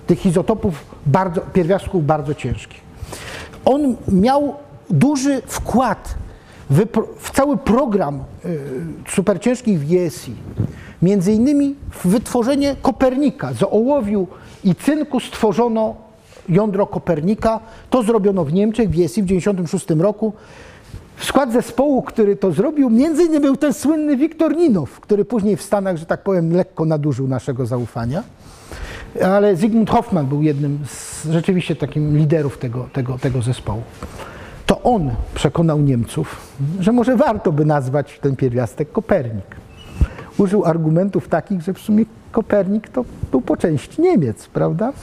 [0.07, 2.81] Tych izotopów bardzo, pierwiastków bardzo ciężkich.
[3.65, 4.53] On miał
[4.89, 6.15] duży wkład
[6.69, 6.85] w,
[7.19, 8.59] w cały program y,
[9.09, 10.35] superciężkich w.
[11.01, 13.53] Między innymi w wytworzenie Kopernika.
[13.53, 14.27] Z ołowiu
[14.63, 15.95] i cynku stworzono
[16.49, 17.59] jądro Kopernika.
[17.89, 20.33] To zrobiono w Niemczech w GSI w 1996 roku.
[21.19, 25.57] W skład zespołu, który to zrobił, między innymi był ten słynny Wiktor Ninow, który później
[25.57, 28.23] w Stanach, że tak powiem, lekko nadużył naszego zaufania.
[29.25, 33.81] Ale Zygmunt Hoffman był jednym z rzeczywiście takim liderów tego, tego, tego zespołu.
[34.65, 36.37] to on przekonał Niemców,
[36.79, 39.55] że może warto by nazwać ten pierwiastek Kopernik.
[40.37, 44.93] Użył argumentów takich, że w sumie Kopernik to był po części Niemiec, prawda?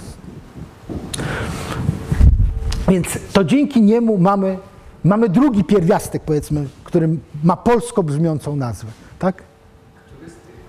[2.89, 4.59] Więc to dzięki niemu mamy,
[5.07, 7.09] mamy drugi pierwiastek, powiedzmy, który
[7.45, 8.89] ma polsko brzmiącą nazwę.
[9.19, 9.43] Tak?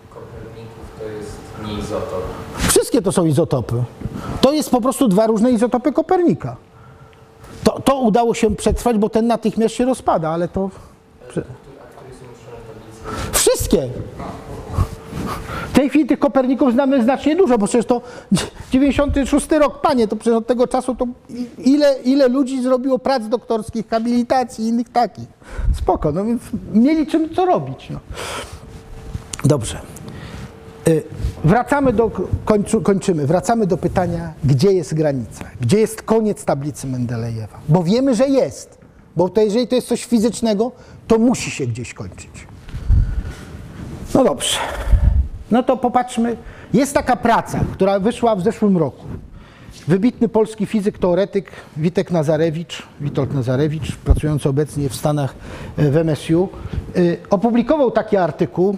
[0.10, 2.24] Koperników to jest nie izotop?
[2.58, 3.84] Wszystkie to są izotopy.
[4.42, 6.56] To jest po prostu dwa różne izotopy Kopernika.
[7.64, 10.70] To, to udało się przetrwać, bo ten natychmiast się rozpada, ale to.
[13.32, 13.90] Wszystkie!
[15.78, 18.02] Tej chwili tych Koperników znamy znacznie dużo, bo przecież to
[18.72, 21.08] 96 rok, panie, to przecież od tego czasu to
[21.58, 25.28] ile, ile ludzi zrobiło prac doktorskich, habilitacji i innych takich.
[25.76, 26.42] Spoko, no więc
[26.74, 27.90] mieli czym co robić.
[27.90, 28.00] No.
[29.44, 29.80] Dobrze.
[30.88, 31.04] Y,
[31.44, 32.12] Wracamy do,
[32.46, 38.16] końcu, kończymy, wracamy do pytania, gdzie jest granica, gdzie jest koniec tablicy Mendelejewa, bo wiemy,
[38.16, 38.78] że jest,
[39.16, 40.72] bo to jeżeli to jest coś fizycznego,
[41.08, 42.48] to musi się gdzieś kończyć.
[44.14, 44.58] No dobrze,
[45.52, 46.38] no to popatrzmy,
[46.74, 49.06] jest taka praca, która wyszła w zeszłym roku.
[49.88, 55.36] Wybitny polski fizyk, teoretyk Witek Nazarewicz, Witold Nazarewicz, pracujący obecnie w Stanach
[55.78, 56.50] e, w MSU,
[56.98, 58.78] y, opublikował taki artykuł,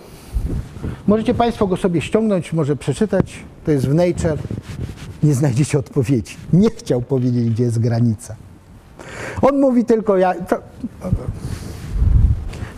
[1.08, 3.34] Możecie Państwo go sobie ściągnąć, może przeczytać.
[3.66, 4.38] To jest w Nature.
[5.24, 6.38] Nie znajdziecie odpowiedzi.
[6.54, 8.36] Nie chciał powiedzieć, gdzie jest granica.
[9.42, 10.34] On mówi tylko, ja.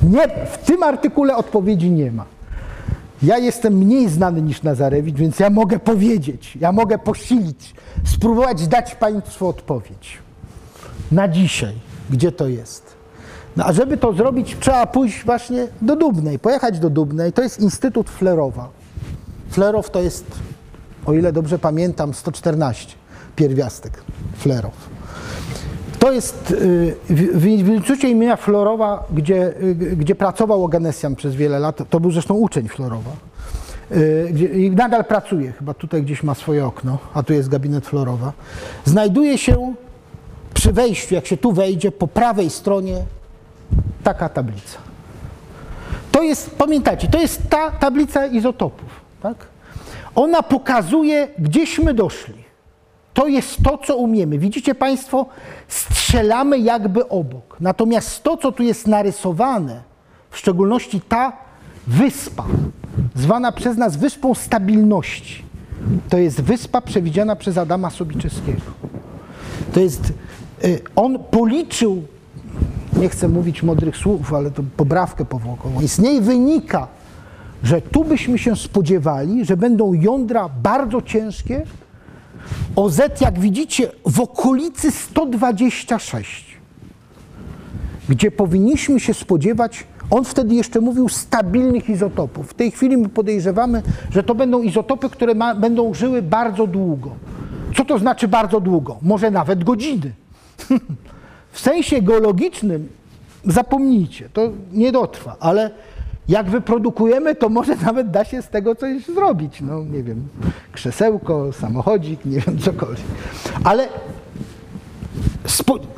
[0.04, 2.26] Nie, w tym artykule odpowiedzi nie ma.
[3.24, 7.74] Ja jestem mniej znany niż Nazarewicz, więc ja mogę powiedzieć, ja mogę posilić,
[8.06, 10.18] spróbować dać Państwu odpowiedź.
[11.12, 11.74] Na dzisiaj,
[12.10, 12.96] gdzie to jest.
[13.58, 17.34] No, a żeby to zrobić, trzeba pójść właśnie do Dubnej, pojechać do Dubnej.
[17.34, 18.70] To jest Instytut Flerowa.
[19.50, 20.26] Flerow to jest,
[21.06, 22.96] o ile dobrze pamiętam, 114
[23.36, 24.04] pierwiastek
[24.38, 24.74] Flerow.
[26.02, 31.90] To jest y, w, Instytucie imienia Florowa, gdzie, y, gdzie pracował Oganesian przez wiele lat.
[31.90, 33.12] To był zresztą uczeń Florowa.
[33.92, 37.88] Y, Gdzie, I nadal pracuje, chyba tutaj gdzieś ma swoje okno, a tu jest gabinet
[37.88, 38.34] Florowa.
[38.86, 39.74] Znajduje się
[40.54, 43.04] przy wejściu, jak się tu wejdzie, po prawej stronie
[44.04, 44.78] taka tablica.
[46.12, 48.90] To jest, pamiętajcie, to jest ta tablica izotopów.
[49.22, 49.38] Tak?
[50.16, 52.51] Ona pokazuje, gdzieśmy doszli.
[53.14, 54.38] To jest to, co umiemy.
[54.38, 55.26] Widzicie Państwo,
[55.68, 57.58] strzelamy jakby obok.
[57.60, 59.82] Natomiast to, co tu jest narysowane,
[60.30, 61.34] w szczególności ta
[61.88, 62.46] wyspa,
[63.16, 65.44] zwana przez nas Wyspą Stabilności,
[66.10, 68.62] to jest wyspa przewidziana przez Adama Sobiczewskiego.
[69.74, 70.14] To jest,
[70.64, 72.04] y, on policzył,
[72.98, 76.88] nie chcę mówić mądrych słów, ale to poprawkę powłokową, i z niej wynika,
[77.64, 81.64] że tu byśmy się spodziewali, że będą jądra bardzo ciężkie,
[82.76, 86.58] OZ, jak widzicie, w okolicy 126,
[88.10, 92.50] gdzie powinniśmy się spodziewać, on wtedy jeszcze mówił stabilnych izotopów.
[92.50, 93.82] W tej chwili my podejrzewamy,
[94.12, 97.12] że to będą izotopy, które ma, będą żyły bardzo długo.
[97.78, 98.98] Co to znaczy bardzo długo?
[99.02, 100.14] Może nawet godziny.
[101.52, 102.90] w sensie geologicznym
[103.46, 105.72] zapomnijcie, to nie dotrwa, ale
[106.30, 109.62] jak wyprodukujemy, to może nawet da się z tego coś zrobić.
[109.62, 110.28] No nie wiem,
[110.72, 113.06] krzesełko, samochodzik, nie wiem, cokolwiek.
[113.64, 113.88] Ale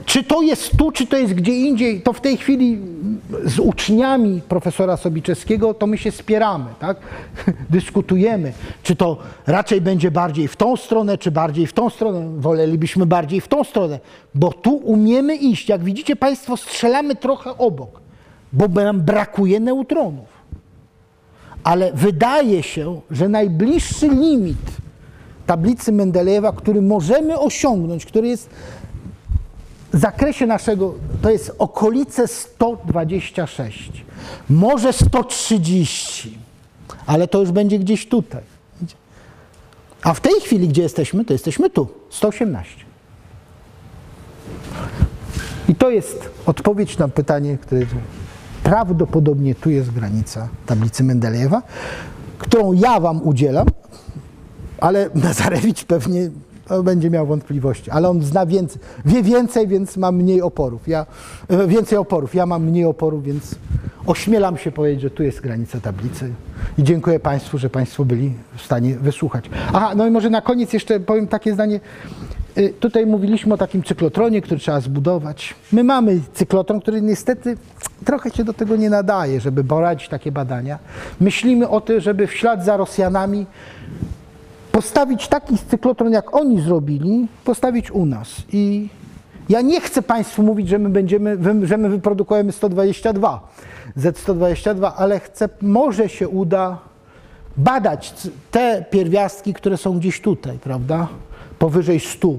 [0.06, 2.80] czy to jest tu, czy to jest gdzie indziej, to w tej chwili
[3.46, 6.98] z uczniami profesora Sobiczewskiego to my się spieramy, tak?
[7.70, 8.54] Dyskutujemy,
[8.84, 9.18] czy to
[9.48, 12.30] raczej będzie bardziej w tą stronę, czy bardziej w tą stronę.
[12.38, 14.00] Wolelibyśmy bardziej w tą stronę,
[14.36, 15.70] bo tu umiemy iść.
[15.70, 18.03] Jak widzicie Państwo, strzelamy trochę obok,
[18.54, 20.34] bo nam brakuje neutronów.
[21.64, 24.72] Ale wydaje się, że najbliższy limit
[25.46, 28.50] tablicy Mendelejewa, który możemy osiągnąć, który jest
[29.94, 34.06] w zakresie naszego, to jest okolice 126,
[34.50, 36.38] może 130,
[37.06, 38.42] ale to już będzie gdzieś tutaj.
[40.04, 42.76] A w tej chwili, gdzie jesteśmy, to jesteśmy tu, 118.
[45.70, 47.86] I to jest odpowiedź na pytanie, które
[48.64, 51.62] prawdopodobnie tu jest granica tablicy Mendelejewa,
[52.38, 53.68] którą ja Wam udzielam,
[54.80, 56.30] ale Nazarewicz pewnie
[56.68, 60.88] to będzie miał wątpliwości, ale on zna więcej, wie więcej, więc ma mniej oporów.
[60.88, 61.06] Ja,
[61.48, 63.56] e, więcej oporów, ja mam mniej oporów, więc
[64.06, 66.34] ośmielam się powiedzieć, że tu jest granica tablicy.
[66.78, 69.50] I dziękuję Państwu, że Państwo byli w stanie wysłuchać.
[69.74, 71.80] Aha, no i może na koniec jeszcze powiem takie zdanie.
[72.58, 75.56] Y, Tutaj mówiliśmy o takim cyklotronie, który trzeba zbudować.
[75.72, 77.58] My mamy cyklotron, który niestety
[78.06, 80.80] trochę się do tego nie nadaje, żeby prowadzić takie badania.
[81.22, 83.46] Myślimy o tym, żeby w ślad za Rosjanami
[84.72, 88.28] postawić taki cyklotron, jak oni zrobili, postawić u nas.
[88.52, 88.90] I,
[89.50, 93.48] Ja nie chcę Państwu mówić, że my będziemy, że my wyprodukujemy 122,
[93.98, 96.78] Z122, ale chcę, może się uda
[97.58, 98.14] badać
[98.52, 101.08] te pierwiastki, które są gdzieś tutaj, prawda?
[101.64, 102.34] Powyżej 100.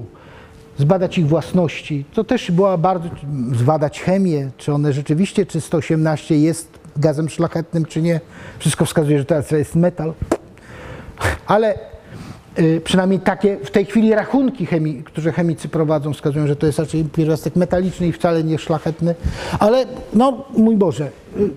[0.77, 2.05] Zbadać ich własności.
[2.13, 3.09] To też była bardzo,
[3.55, 8.19] zbadać chemię, czy one rzeczywiście, czy 118 jest gazem szlachetnym, czy nie.
[8.59, 10.13] Wszystko wskazuje, że to jest metal.
[11.47, 11.79] Ale
[12.59, 16.79] y, przynajmniej takie w tej chwili rachunki, chemii, które chemicy prowadzą, wskazują, że to jest
[16.79, 19.15] raczej pierwiastek metaliczny i wcale nie szlachetny.
[19.59, 21.49] Ale no, mój Boże, y,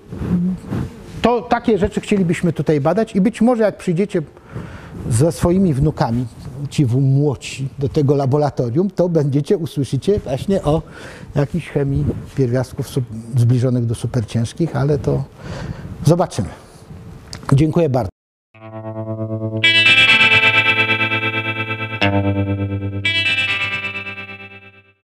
[1.22, 4.22] to takie rzeczy chcielibyśmy tutaj badać i być może jak przyjdziecie
[5.10, 6.26] ze swoimi wnukami,
[6.70, 10.82] ci wmłoci do tego laboratorium, to będziecie, usłyszycie właśnie o
[11.34, 12.04] jakiejś chemii
[12.36, 12.88] pierwiastków
[13.36, 15.24] zbliżonych do superciężkich, ale to
[16.04, 16.48] zobaczymy.
[17.52, 18.08] Dziękuję bardzo.